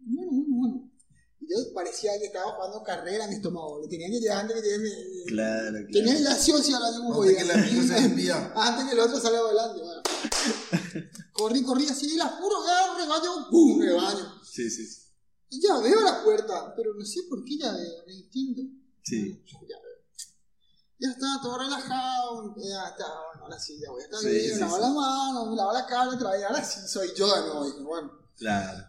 [0.00, 0.90] Bueno, bueno, bueno.
[1.40, 3.88] Y yo parecía que estaba jugando carrera en mi estómago, boludo.
[3.88, 5.24] tenía que llegar antes que llegue mi...
[5.26, 6.30] Claro, Tenía claro.
[6.30, 8.52] la sí o sí a la misma Antes que el amigo se despida.
[8.56, 10.02] Antes que el otro salga volando, bueno.
[11.32, 13.80] Corrí, corrí así, la juro, agarro, rebaño, ¡pum!
[13.80, 14.42] rebaño.
[14.44, 14.82] Sí, sí.
[15.50, 18.62] Y ya veo la puerta, pero no sé por qué ya veo, el instinto.
[19.04, 19.40] Sí.
[19.52, 19.87] Bueno, ya veo.
[21.00, 24.48] Ya está todo relajado, ya está, bueno, ahora sí, ya voy a estar Sí, bien,
[24.48, 24.82] sí, me lavo sí.
[24.82, 27.82] la mano, me lavo la cara otra vez, ahora sí soy yo de nuevo, dije,
[27.82, 28.12] bueno.
[28.36, 28.84] Claro.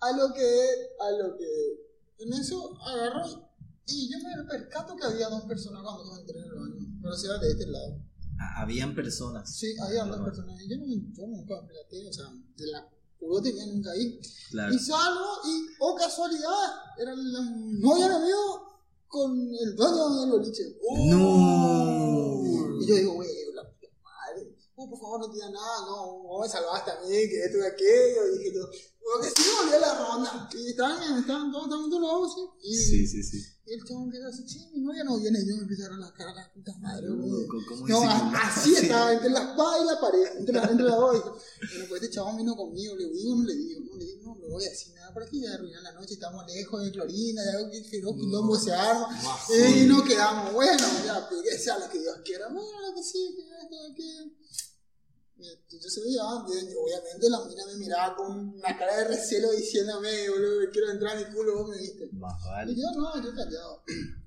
[0.00, 3.50] A lo que, a lo que, en eso agarro
[3.86, 7.16] y yo me percato que había dos personas cuando yo entré en el baño, pero
[7.16, 8.02] si era de este lado.
[8.40, 9.54] Ah, habían personas.
[9.54, 12.24] Sí, había dos personas, y yo, no, yo nunca me percaté, o sea,
[12.56, 12.88] de la
[13.20, 14.18] puro tenía nunca ahí.
[14.50, 14.74] Claro.
[14.74, 18.69] Y salgo y, oh casualidad, era la novia de mi amigo
[19.10, 20.62] con el dueño del boliche.
[21.10, 22.42] No.
[22.80, 26.48] Y yo digo, güey, la puta madre, oh, por favor no te nada, no, me
[26.48, 28.70] salvaste a mí, que esto y aquello, y dije, todo.
[29.18, 30.48] Bueno, que sí, volví a la ronda.
[30.54, 32.68] Y estaban, estaban todos, estaban todos lados, ¿sí?
[32.68, 33.38] Y, Sí, sí, sí.
[33.66, 35.96] y el chabón empieza así, sí, mi novia no viene, y yo me empiezo a
[35.96, 37.46] la cara, la puta madre, boludo.
[37.48, 38.02] ¿Cómo- cómo No,
[38.34, 41.16] así estaba, entre la espada y la pared, entre la, entre las dos.
[41.16, 44.34] Y, Bueno, pues este chabón vino conmigo, le digo, no le digo, no le digo,
[44.34, 46.82] no le voy a decir nada, para que voy a arruinar la noche, estamos lejos
[46.84, 49.08] de Clorina, ya que feroz quilombo se arma,
[49.76, 53.02] y nos quedamos, bueno, ya, pues, que sea lo que Dios quiera, bueno, lo que
[53.02, 54.40] sí, que esto, que...
[55.42, 60.28] Yo se llevaban y obviamente la mina me miraba con una cara de recelo diciéndome,
[60.30, 62.08] boludo, quiero entrar a mi culo, vos me viste.
[62.12, 62.74] Más Y vale.
[62.76, 63.82] yo, no, yo callado.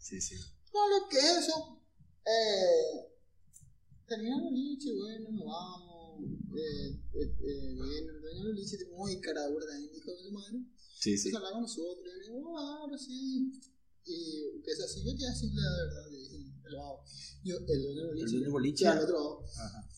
[0.00, 0.36] Sí, sí.
[0.72, 1.82] No, lo que eso.
[2.24, 3.10] Eh,
[4.06, 6.20] terminamos el liche, bueno, nos vamos.
[6.56, 10.32] Eh, eh, eh, bien, el dueño del liche es muy cara también, hijo de su
[10.32, 10.58] madre.
[10.98, 11.34] Sí, sí.
[11.34, 13.52] Hablar con nosotros, y le digo, oh, ahora sí.
[14.04, 16.72] Y empieza así, yo te voy a decir la verdad, le dije, el.
[17.44, 18.26] Yo, el dueño del El liche.
[18.30, 18.86] dueño del boliche.
[18.86, 19.44] Al otro lado.
[19.58, 19.88] Ajá.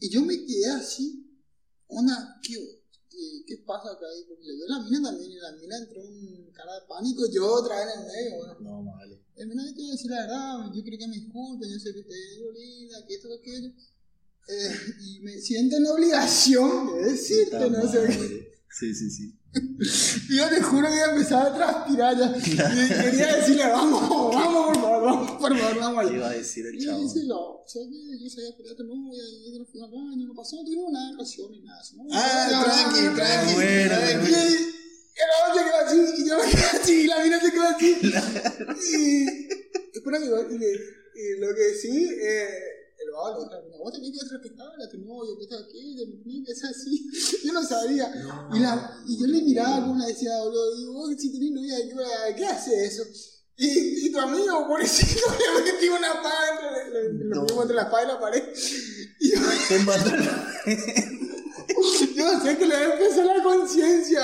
[0.00, 1.26] Y yo me quedé así,
[1.88, 2.54] una, ¿qué,
[3.10, 4.06] qué, qué pasa acá?
[4.20, 7.26] Y porque le veo la mina también, y la mina entró en cara de pánico,
[7.32, 8.56] yo otra vez en el medio, bueno.
[8.60, 9.20] No, vale.
[9.36, 11.94] El menor te voy a decir la verdad, yo creo que me disculpen, yo sé
[11.94, 13.72] que te digo linda, que esto, que aquello.
[14.48, 18.48] Eh, y me siento en la obligación de decirte, no sé qué.
[18.70, 19.37] Sí, sí, sí.
[20.30, 22.36] Y yo te juro que ya empezaba a transpirar ya.
[22.36, 22.42] Y
[23.10, 24.02] quería decirle, vamos,
[24.34, 26.16] vamos, por favor, vamos, por favor, vamos ¿Qué allá.
[26.16, 27.00] iba a decir el Y chavo?
[27.02, 28.24] dice, no, ¿sabes qué?
[28.24, 28.50] Yo sabía
[28.84, 31.60] novia y yo no fui al baño, no pasó, no tuvimos nada de relación ni
[31.62, 31.80] nada.
[31.96, 32.04] ¿no?
[32.12, 33.54] Ah, No, tranqui, no, no, tranqui.
[33.54, 34.30] Bueno, tranqui.
[35.18, 37.96] Y se quedó así, y yo me quedé así, y la mina se quedó así.
[38.94, 39.26] Y,
[39.98, 40.80] espera que, y, le-
[41.14, 42.48] y lo que sí, eh,
[43.26, 47.10] a la vos tenés que respetar a tu novio, que está no que ser así.
[47.44, 48.12] Yo no sabía.
[48.54, 51.76] Y, la, y yo le miraba como una decía, boludo, y vos si tenés novia,
[51.78, 53.02] ¿qué, qué hace eso?
[53.56, 55.20] Y, y tu amigo, pobrecito,
[55.64, 57.62] le metí una espada entre, le, No.
[57.62, 58.42] entre la espada y la pared.
[59.20, 59.40] Y yo,
[59.84, 60.10] mató
[62.14, 64.20] yo sé que le empezó la conciencia.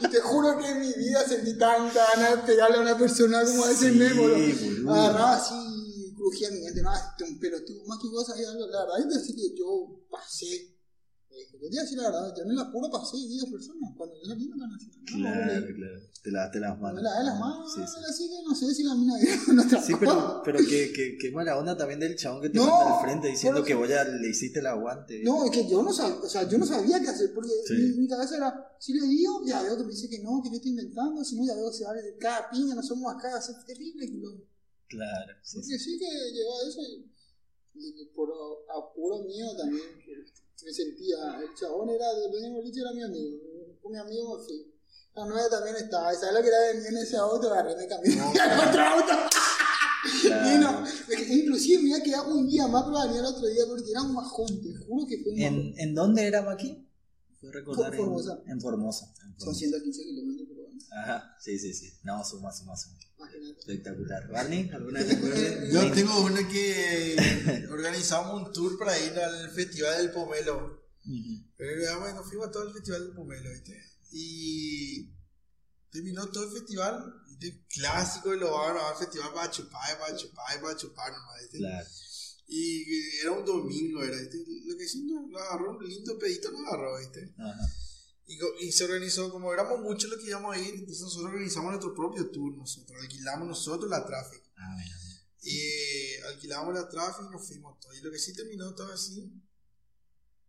[0.00, 3.44] Y te juro que en mi vida sentí tanta ganas de pegarle a una persona
[3.44, 4.84] como a ese Sí.
[4.88, 5.54] Agarraba así,
[6.18, 6.82] crujía mi mente.
[6.82, 7.84] No, este es un pelotudo.
[7.86, 8.66] Más que vos sabías algo.
[8.66, 10.52] La verdad, es decir que yo pasé.
[11.30, 13.90] eh, Yo te voy a decir la verdad, yo en el apuro pasé 10 personas.
[13.96, 16.00] Cuando yo salí no me van Claro, claro.
[16.22, 17.02] Te lavaste las manos.
[17.02, 18.00] la de las manos, Sí, sí.
[18.10, 19.14] así que no sé si la mina
[19.54, 22.58] no está Sí, pero, pero qué, qué, qué mala onda también del chabón que te
[22.58, 25.22] No, manda al frente diciendo que vos ya le hiciste el aguante.
[25.22, 27.74] No, es que yo no sabía, o sea, yo no sabía qué hacer, porque Sí.
[27.74, 30.50] mi, mi cabeza era, si le digo, ya veo que me dice que no, que
[30.50, 33.14] yo estoy inventando, si no, ya veo que se va de cada piña, no somos
[33.14, 34.06] acá, es terrible.
[34.06, 34.44] quilombo.
[34.88, 35.56] Claro, sí, sí.
[35.60, 37.10] Porque sí que llegó a eso y,
[37.74, 38.28] y por
[38.74, 39.82] apuro mío también,
[40.64, 43.38] me sentía, el chabón era, del dueño boliche era mi amigo,
[43.90, 44.74] mi amigo fui.
[45.14, 47.50] La nueve también estaba, ¿sabes lo que era venir en ese auto?
[47.52, 49.12] Agarré, me cambié al otro auto.
[50.22, 50.80] Claro.
[50.82, 50.86] No,
[51.34, 54.02] inclusive me iba a quedar un día más para venir el otro día porque era
[54.02, 55.58] un bajón, te juro que fue un bajón.
[55.58, 56.86] ¿En, ¿En dónde era Maki?
[57.40, 58.42] Fue recordar For- Formosa.
[58.46, 59.06] En, en Formosa.
[59.06, 59.58] en Son Formosa.
[59.58, 61.92] 115 kilómetros, pero bueno, Ajá, sí, sí, sí.
[62.04, 62.96] No, suma, suma, suma.
[63.58, 64.28] Espectacular.
[64.28, 64.70] ¿Barney?
[64.72, 65.72] ¿Alguna vez te acuerdas?
[65.72, 70.82] Yo tengo una que organizamos un tour para ir al Festival del Pomelo.
[71.04, 71.44] Ujú.
[71.56, 73.82] Pero ya, bueno, fuimos a todo el Festival del Pomelo, ¿viste?
[74.12, 75.10] Y
[75.90, 77.64] terminó todo el festival, ¿viste?
[77.68, 81.58] Clásico de lo van al festival para chupar, para chupar, para chupar nomás, ¿viste?
[81.58, 81.88] Claro.
[82.46, 84.38] Y era un domingo, era, ¿viste?
[84.64, 87.34] Lo que sí nos agarró un lindo pedito, nos agarró, ¿viste?
[87.38, 87.66] Ajá.
[88.60, 91.94] Y se organizó, como éramos muchos los que íbamos a ir, entonces nosotros organizamos nuestro
[91.94, 94.46] propio tour, nosotros alquilamos nosotros la tráfico.
[94.56, 94.96] Ah, mira.
[95.40, 97.96] Y alquilamos la tráfico y nos fuimos todos.
[97.96, 99.32] Y lo que sí terminó todo así.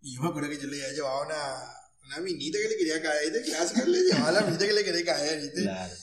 [0.02, 1.74] Y yo me acuerdo que yo le había llevado una,
[2.06, 3.50] una minita que le quería caer, ¿viste?
[3.50, 5.62] Clásico le llamaba a la minita que le quería caer, ¿viste?
[5.62, 5.94] Claro.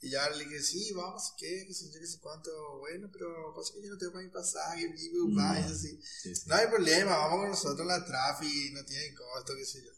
[0.00, 1.64] Y ya le dije, sí, vamos, ¿qué?
[1.66, 2.50] ¿Qué sé yo, qué sé cuánto?
[2.78, 5.38] Bueno, pero pasa que yo no tengo para mi pasaje, mi Mm.
[5.38, 6.00] y así.
[6.22, 6.42] Sí, sí.
[6.46, 9.90] No hay problema, vamos con nosotros la trafi, no tiene costo, qué sé yo.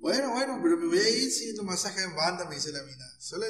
[0.00, 2.82] Bueno, bueno, pero me voy a ir sin tu masaje en banda, me dice la
[2.82, 3.04] mina.
[3.18, 3.46] Solo,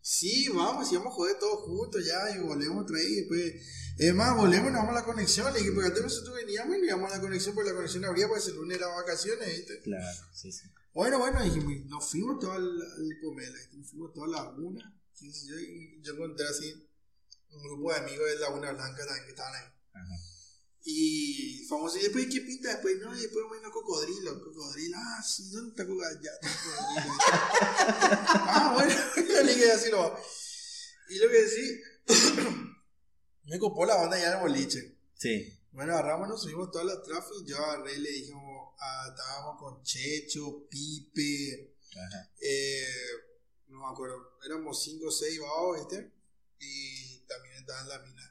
[0.00, 3.54] sí, vamos, y vamos a joder todos juntos ya, y volvemos otra vez, y después,
[3.98, 6.76] es más, volvemos y nos vamos a la conexión, le dije, porque antes nosotros veníamos
[6.76, 9.48] y nos íbamos a la conexión, porque la conexión habría, pues el lunes era vacaciones,
[9.48, 9.80] ¿viste?
[9.80, 10.68] Claro, sí, sí.
[10.94, 15.56] Bueno, bueno, dijimos, nos fuimos todo al, al Pomelo, nos fuimos toda la laguna, yo,
[16.00, 16.88] yo encontré así
[17.50, 19.72] un grupo de amigos de Laguna Blanca también que estaban ahí.
[19.92, 20.14] Ajá.
[20.90, 22.96] Y famoso, y después, ¿qué pinta después?
[22.98, 24.96] No, y después bueno, cocodrilo, cocodrilo.
[24.98, 26.22] Ah, sí, ¿dónde está cocodrilo?
[26.22, 27.18] Ya, cocodrilo.
[27.28, 28.94] ah, bueno,
[29.28, 30.18] yo le dije así lo
[31.10, 31.76] Y lo que decía,
[33.44, 34.96] me copó la banda ya en el boliche.
[35.14, 35.60] Sí.
[35.72, 37.44] Bueno, agarramos, nos subimos toda la tráfico.
[37.44, 42.30] Yo agarré y le dijimos, ah, estábamos con Checho, Pipe, Ajá.
[42.40, 42.86] eh,
[43.66, 46.14] no me acuerdo, éramos 5 o 6 babos, ¿viste?
[46.60, 48.27] Y también estaban la mina.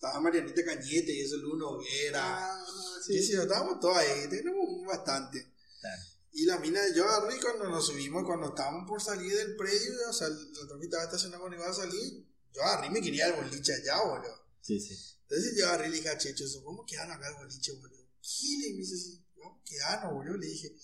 [0.00, 2.22] Estaba Marianita Cañete y eso, Luna Hoguera.
[2.22, 2.64] Ah,
[3.04, 5.52] Sí, sí, sí, estábamos todos ahí, tenemos bastante.
[5.78, 6.02] Claro.
[6.32, 9.92] Y la mina, yo agarré y cuando nos subimos, cuando estábamos por salir del predio,
[10.08, 13.26] o sea, la troca estaba estacionada cuando iba a salir, yo agarré y me quería
[13.26, 14.42] el boliche allá, boludo.
[14.62, 14.96] Sí, sí.
[15.28, 18.08] Entonces yo agarré y le dije a Checho, eso, ¿cómo quedaron acá el boliche, boludo?
[18.22, 18.56] ¿Qué?
[18.58, 20.38] Le dice así, ¿cómo quedaron, boludo?
[20.38, 20.74] Le dije,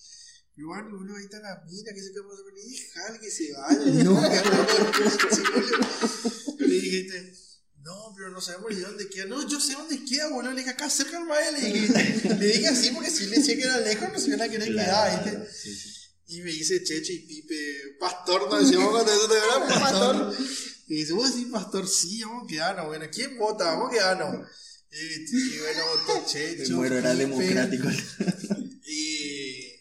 [0.56, 2.24] Iván, boludo, ahí está la mina, que se quedó.
[2.54, 3.78] Le dije, jale que se vaya.
[4.04, 4.20] No,
[6.58, 7.45] Le dije, este,
[7.86, 9.26] no, pero no sabemos ni dónde queda.
[9.26, 10.50] No, yo sé dónde queda, boludo.
[10.50, 11.38] Le dije, acá cerca del mar.
[11.52, 14.42] Le dije, le dije así porque si le decía que era lejos, no se iban
[14.42, 15.30] a querer quedar, ¿viste?
[15.36, 15.92] Claro, sí, sí.
[16.28, 20.36] Y me dice Checho y Pipe, pastor, nos decíamos cuando eso te era pastor.
[20.88, 22.86] Y dice, vos decís pastor, sí, vamos a quedarnos.
[22.86, 23.64] Bueno, ¿quién vota?
[23.66, 24.48] Vamos a quedarnos.
[24.90, 26.74] Y, y bueno, votó Me Checho.
[26.74, 27.88] muero, era Pipe, democrático.
[28.88, 29.72] Y.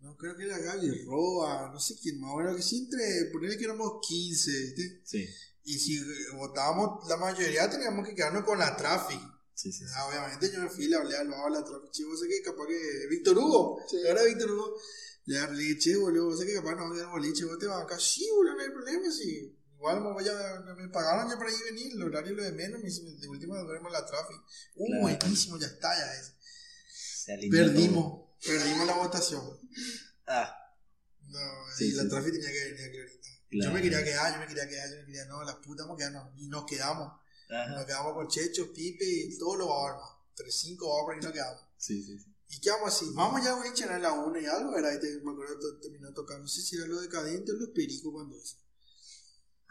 [0.00, 2.32] No, creo que era Gaby Roa, no sé quién más.
[2.32, 3.30] Bueno, que sí, entre.
[3.32, 5.02] Ponerle que éramos 15, ¿viste?
[5.04, 5.26] Sí,
[5.64, 5.98] Y si
[6.34, 9.20] votábamos, la mayoría teníamos que quedarnos con la traffic.
[9.54, 9.84] sí, sí.
[9.86, 9.92] sí.
[9.96, 11.90] Ah, obviamente yo me fui, le hablé al lado de la traffic.
[11.90, 13.06] Che, vos sé que capaz que.
[13.08, 13.80] Víctor Hugo.
[13.88, 13.96] Sí.
[14.06, 14.76] Ahora Víctor Hugo.
[15.26, 17.82] Le dije, che, boludo, vos sé que capaz no voy al boliche, vos te vas
[17.82, 17.98] acá.
[17.98, 19.56] Sí, boludo, no hay problema, sí.
[19.76, 22.80] Igual me, voy a, me pagaron ya para ir venir, el horario lo de menos,
[22.80, 24.36] me dice, de última duermo en la traffic.
[24.74, 25.02] Uh, Claro.
[25.02, 26.34] buenísimo, ya está, ya es.
[27.26, 27.50] Todo.
[27.50, 29.42] Perdimos, perdimos la votación.
[30.26, 30.54] Ah,
[31.26, 31.40] No,
[31.76, 32.08] Sí, y la sí.
[32.10, 33.28] traffic tenía que venir aquí ahorita.
[33.54, 33.70] Claro.
[33.70, 35.94] Yo me quería quedar, yo me quería quedar, yo me quería, no, las putas vamos
[35.94, 36.32] a quedarnos.
[36.40, 37.12] Y nos quedamos.
[37.76, 40.08] Nos quedamos con Checho, Pipe y todos los barman.
[40.34, 41.62] Tres, cinco barman y nos quedamos.
[41.78, 42.30] Sí, sí, sí.
[42.48, 43.06] ¿Y qué vamos así?
[43.14, 45.82] Vamos ya a boliche, era la una y algo, era, y te- me acuerdo que
[45.82, 48.56] terminó tocando, no sé si era lo decadente o los pericos cuando eso.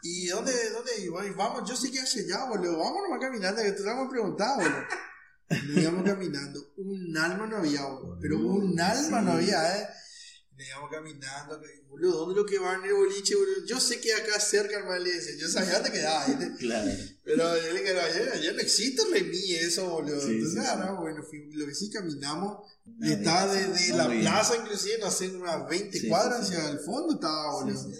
[0.02, 1.26] ¿Y dónde, dónde iba?
[1.26, 4.56] Y vamos, yo sé que hacia allá, boludo, vamos nomás caminando, que te hemos preguntado,
[4.56, 4.84] boludo.
[5.68, 9.88] Nos íbamos caminando, un alma no había, boludo, pero un alma no había, eh.
[10.56, 13.66] Nos íbamos caminando, boludo, ¿dónde lo que va en el boliche, boludo?
[13.66, 16.54] Yo sé que acá cerca, hermano, le decía, yo sabía dónde quedaba, ¿viste?
[16.58, 16.90] Claro.
[17.24, 20.20] Pero yo le ya, ya no existe Remy eso, boludo.
[20.20, 20.96] Sí, Entonces, sí, ah, sí.
[21.00, 24.20] bueno, fui- lo que sí caminamos, y estaba desde la bien.
[24.22, 27.90] plaza, inclusive, no sé, unas 20 Sí, cuadras hacia el fondo estaba, boludo.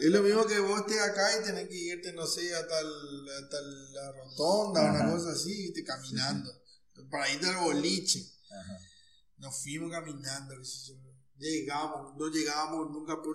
[0.00, 3.28] Es lo mismo que vos estés acá y tenés que irte, no sé, hasta, el-
[3.40, 5.04] hasta la rotonda, Ajá.
[5.04, 6.50] una cosa así, irte caminando.
[7.10, 8.24] Para irte al boliche.
[8.50, 8.78] Ajá.
[9.38, 10.94] Nos fuimos caminando, yo.
[11.40, 13.34] Llegamos, no llegábamos nunca por...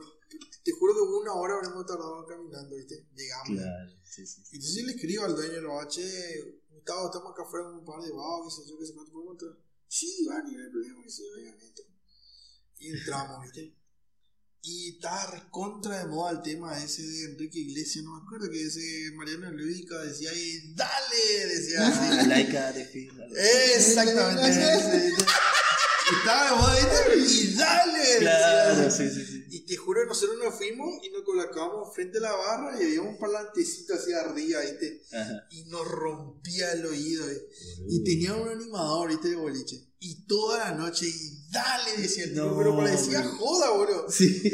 [0.63, 3.07] Te juro que una hora habremos tardado caminando, ¿viste?
[3.15, 3.57] Llegamos.
[3.57, 4.41] Claro, sí, sí.
[4.51, 8.01] Entonces yo le escribo al dueño bar, che, Gustavo, estamos acá afuera con un par
[8.01, 9.57] de vagos, qué sé yo, qué sé cuánto podemos entrar.
[9.87, 11.87] Sí, van, no hay problema, que se vayan, entran.
[12.77, 13.73] Y entramos, ¿viste?
[14.67, 18.63] Y estaba recontra de moda el tema ese de Enrique Iglesias, no me acuerdo que
[18.63, 22.27] ese Mariano Lúdica decía ahí, dale, decía Ah, así.
[22.27, 22.81] laica de.
[23.75, 24.41] Exactamente,
[26.05, 26.11] ¿viste?
[26.11, 27.51] Y estaba de moda, ¿viste?
[27.51, 29.45] Y dale, Claro, sí, sí, sí.
[29.49, 33.01] Y te juro, nosotros nos fuimos y nos colocamos frente a la barra y había
[33.01, 35.01] un parlantecito así arriba, ¿viste?
[35.13, 35.47] Ajá.
[35.51, 37.29] y nos rompía el oído.
[37.29, 37.47] eh.
[37.89, 39.29] Y tenía un animador, ¿viste?
[39.29, 39.81] De boliche.
[39.99, 43.37] Y toda la noche, y dale, decía el tipo, No, pero parecía boludo.
[43.37, 44.11] joda, boludo.
[44.11, 44.51] Sí.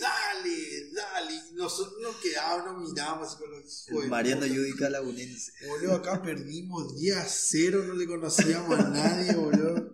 [0.00, 1.34] Dale, dale.
[1.50, 4.46] Y nosotros nos quedábamos, nos mirábamos con los de Mariano.
[4.46, 5.52] Yudica Lagunense.
[5.66, 9.87] Boludo, acá perdimos día cero, no le conocíamos a nadie, boludo.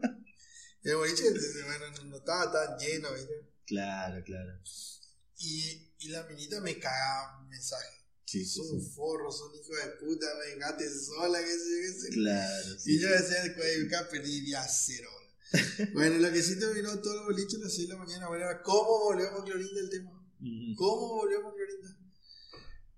[0.84, 3.50] El boliche, bueno, no, no estaba tan lleno, ¿viste?
[3.66, 4.60] Claro, claro.
[5.38, 7.88] Y, y la minita me cagaba un mensaje.
[8.26, 8.72] Sí, sí, Son sí.
[8.74, 12.08] un forro, son hijo de puta, me dejaste sola, qué sé yo, qué sé.
[12.10, 13.00] Claro, Y sí.
[13.00, 13.42] yo decía,
[13.86, 15.08] acá perdí día cero.
[15.94, 18.44] bueno, lo que sí terminó todo el boliche a las 6 de la mañana, bueno,
[18.44, 20.10] era cómo volvemos a Clorinda el tema.
[20.76, 21.98] ¿Cómo volvemos a Clorinda?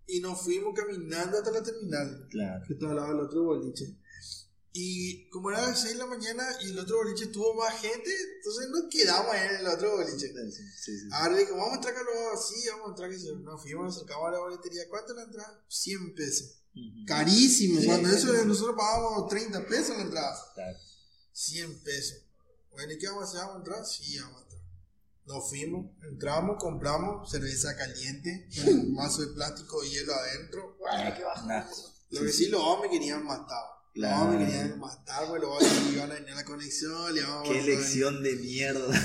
[0.09, 2.65] Y nos fuimos caminando hasta la terminal, Claro.
[2.67, 3.97] que estaba al lado del otro boliche.
[4.79, 8.11] Y como era las 6 de la mañana y el otro boliche tuvo más gente,
[8.37, 10.29] entonces nos quedamos en el otro boliche.
[10.29, 11.09] Sí, sí, sí.
[11.13, 12.05] Ahora dijo, vamos a entrar acá
[12.47, 13.11] sí, vamos a entrar.
[13.11, 13.33] Que sí.
[13.41, 14.87] Nos fuimos, acercamos a la boletería.
[14.91, 15.65] ¿Cuánto la entrada?
[15.67, 16.59] 100 pesos.
[17.07, 17.81] Carísimo.
[17.87, 20.53] Cuando eso nosotros pagábamos 30 pesos la entrada.
[20.53, 20.79] Claro.
[21.33, 22.19] 100 pesos.
[22.73, 23.41] Bueno, ¿y qué vamos a hacer?
[23.41, 23.87] ¿Vamos a entrar?
[23.87, 24.63] Sí, vamos a entrar.
[25.25, 30.77] Nos fuimos, entramos, compramos cerveza caliente, un mazo de plástico y hielo adentro.
[30.79, 31.23] Bueno, qué.
[32.11, 33.76] Lo que sí, los hombres querían matar.
[33.97, 34.23] Los Claro.
[34.25, 37.49] hombres querían matar, los hombres iban a venir a la conexión, le íbamos a Qué
[37.61, 37.65] matar.
[37.67, 39.03] lección de mierda.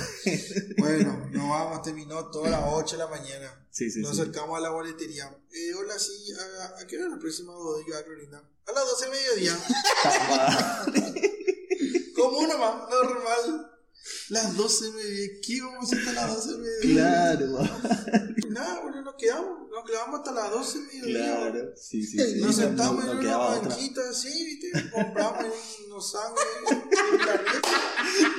[0.78, 3.68] Bueno, nos vamos, terminó todas las 8 de la mañana.
[3.72, 4.22] Sí, sí, Nos sí.
[4.22, 5.34] acercamos a la boletería.
[5.54, 8.44] Eh, hola, sí, ¿a, a qué hora la próxima bodega, Carolina?
[8.68, 9.58] A las 12 del mediodía.
[12.16, 13.71] Como uno más, normal.
[14.32, 15.28] Las 12 del mediodía.
[15.46, 17.38] ¿Qué vamos a hasta las 12 del mediodía?
[17.38, 17.70] Claro,
[18.50, 19.60] Nada, bueno, nos quedamos.
[19.72, 21.36] Nos quedamos hasta las 12 del mediodía.
[21.52, 21.72] claro.
[21.76, 22.40] Sí, sí, sí.
[22.42, 24.90] Nos No- sentamos no en una banquita así, ¿viste?
[24.92, 25.54] Compramos
[25.88, 26.78] unos sándwiches.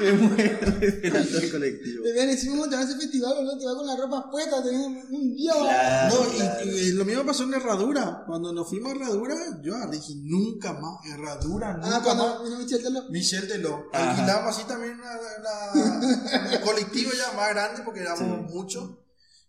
[0.00, 2.02] Me muero esperando el colectivo.
[2.04, 3.58] Te ven, hicimos otra vez ese festival, ¿no?
[3.58, 5.52] Te vas con las ropas puestas, tenés un día.
[5.54, 6.14] Claro.
[6.14, 6.64] No, y- claro.
[6.70, 8.24] y, lo mismo pasó en Herradura.
[8.26, 12.02] Cuando nos fuimos a Herradura, yo dije, nunca más, Herradura, nunca Ah, más.
[12.02, 13.02] cuando vino Michelle Tello.
[13.10, 13.86] Michelle Teló.
[13.92, 18.20] Alquilamos así también una, una- un colectivo ya más grande porque éramos
[18.50, 18.54] Sí.
[18.54, 18.90] muchos.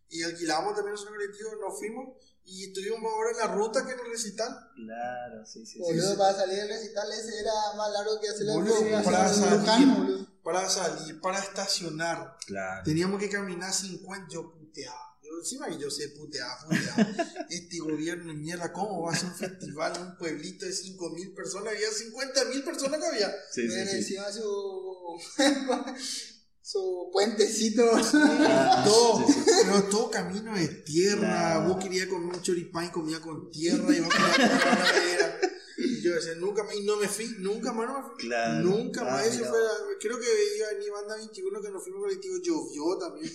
[0.10, 2.10] Y alquilamos también ese colectivo, nos fuimos
[2.46, 4.70] y estuvimos más horas en la ruta que en el recital.
[4.76, 6.16] Claro, sí, sí, sí.
[6.18, 9.88] Para salir del recital ese era más largo que hacer la Boludo, para salir.
[9.88, 10.28] Boludo.
[10.44, 12.36] Para salir, para estacionar.
[12.46, 12.84] Claro.
[12.84, 15.12] Teníamos que caminar 50, yo puteaba.
[15.40, 17.48] Encima que yo sé putear, putear.
[17.50, 21.74] este gobierno mierda, ¿cómo va a ser un festival en un pueblito de 5.000 personas?
[21.74, 23.30] Había 50.000 personas que había.
[23.52, 23.96] Sí, sí, sí.
[23.98, 25.20] encima su.
[26.62, 27.84] su puentecito.
[28.14, 29.52] Ah, todo, sí, sí.
[29.66, 31.20] pero todo camino de tierra.
[31.20, 31.74] Claro.
[31.74, 35.40] Vos querías comer un choripán y comía con tierra y vos madera.
[35.76, 38.18] Y yo decía, nunca más, y no me fui, nunca más no me fui.
[38.28, 38.64] Claro.
[38.64, 39.60] Nunca Ah, más, eso fue,
[40.00, 40.28] creo que
[40.58, 43.32] iba a venir banda 21 que nos fuimos colectivo, llovió también.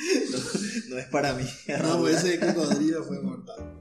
[0.30, 1.44] No, no es para mí.
[1.82, 3.76] No, ese de cocodrilo fue mortal.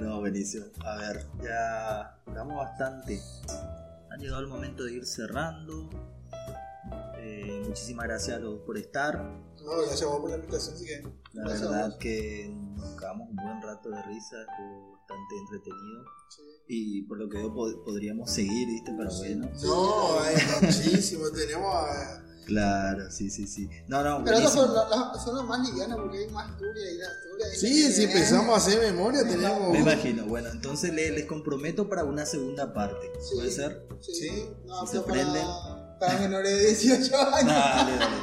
[0.00, 0.66] No, buenísimo.
[0.84, 3.20] A ver, ya hablamos bastante.
[4.10, 5.88] Ha llegado el momento de ir cerrando.
[7.18, 9.16] Eh, muchísimas gracias a los por estar.
[9.64, 13.36] No, gracias a vos por la invitación, que La Gracias verdad que nos acabamos un
[13.36, 16.04] buen rato de risa, estuvo bastante entretenido.
[16.68, 18.92] Y por lo que veo pod- podríamos seguir, ¿viste?
[18.96, 19.50] Pero bueno.
[19.62, 21.30] No, hay muchísimo.
[21.30, 22.22] Tenemos a.
[22.46, 23.68] Claro, sí, sí, sí.
[23.88, 26.96] No, no, Pero esas son, las- son las más livianas porque hay más historia y
[26.96, 27.54] la historia.
[27.54, 29.72] y Sí, si empezamos a hacer memoria, tenemos.
[29.72, 30.24] Me imagino.
[30.26, 33.10] Bueno, entonces le- les comprometo para una segunda parte.
[33.20, 33.34] Sí.
[33.34, 33.86] ¿Puede ser?
[34.00, 34.12] Sí.
[34.14, 34.48] Sí.
[34.64, 35.46] No, Si se pero para, prenden.
[35.98, 37.52] para menores de 18 años.
[37.54, 38.16] Dale, dale.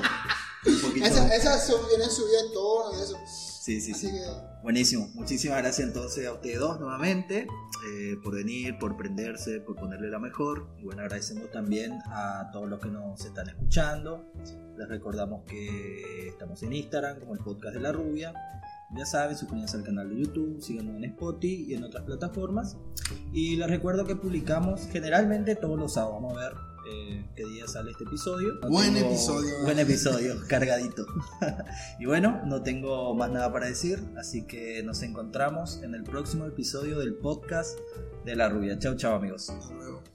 [0.65, 1.05] Un poquito.
[1.05, 3.17] Esas esas son, vienen subidas de tono y eso.
[3.63, 4.11] Sí, sí, Así sí.
[4.11, 4.19] que.
[4.61, 5.09] Buenísimo.
[5.13, 7.47] Muchísimas gracias entonces a ustedes dos nuevamente
[7.87, 10.67] eh, por venir, por prenderse, por ponerle la mejor.
[10.79, 14.33] Y bueno, agradecemos también a todos los que nos están escuchando.
[14.77, 18.33] Les recordamos que estamos en Instagram como el podcast de la rubia.
[18.97, 22.75] Ya saben, suscríbanse al canal de YouTube, síganos en Spotify y en otras plataformas.
[23.31, 26.21] Y les recuerdo que publicamos generalmente todos los sábados.
[26.21, 28.53] Vamos a ver eh, qué día sale este episodio.
[28.61, 29.51] No Buen episodio.
[29.63, 31.05] Buen episodio, cargadito.
[31.99, 36.45] y bueno, no tengo más nada para decir, así que nos encontramos en el próximo
[36.45, 37.79] episodio del podcast
[38.25, 38.77] de la rubia.
[38.79, 39.49] Chau, chau amigos.
[39.49, 40.12] Hasta luego.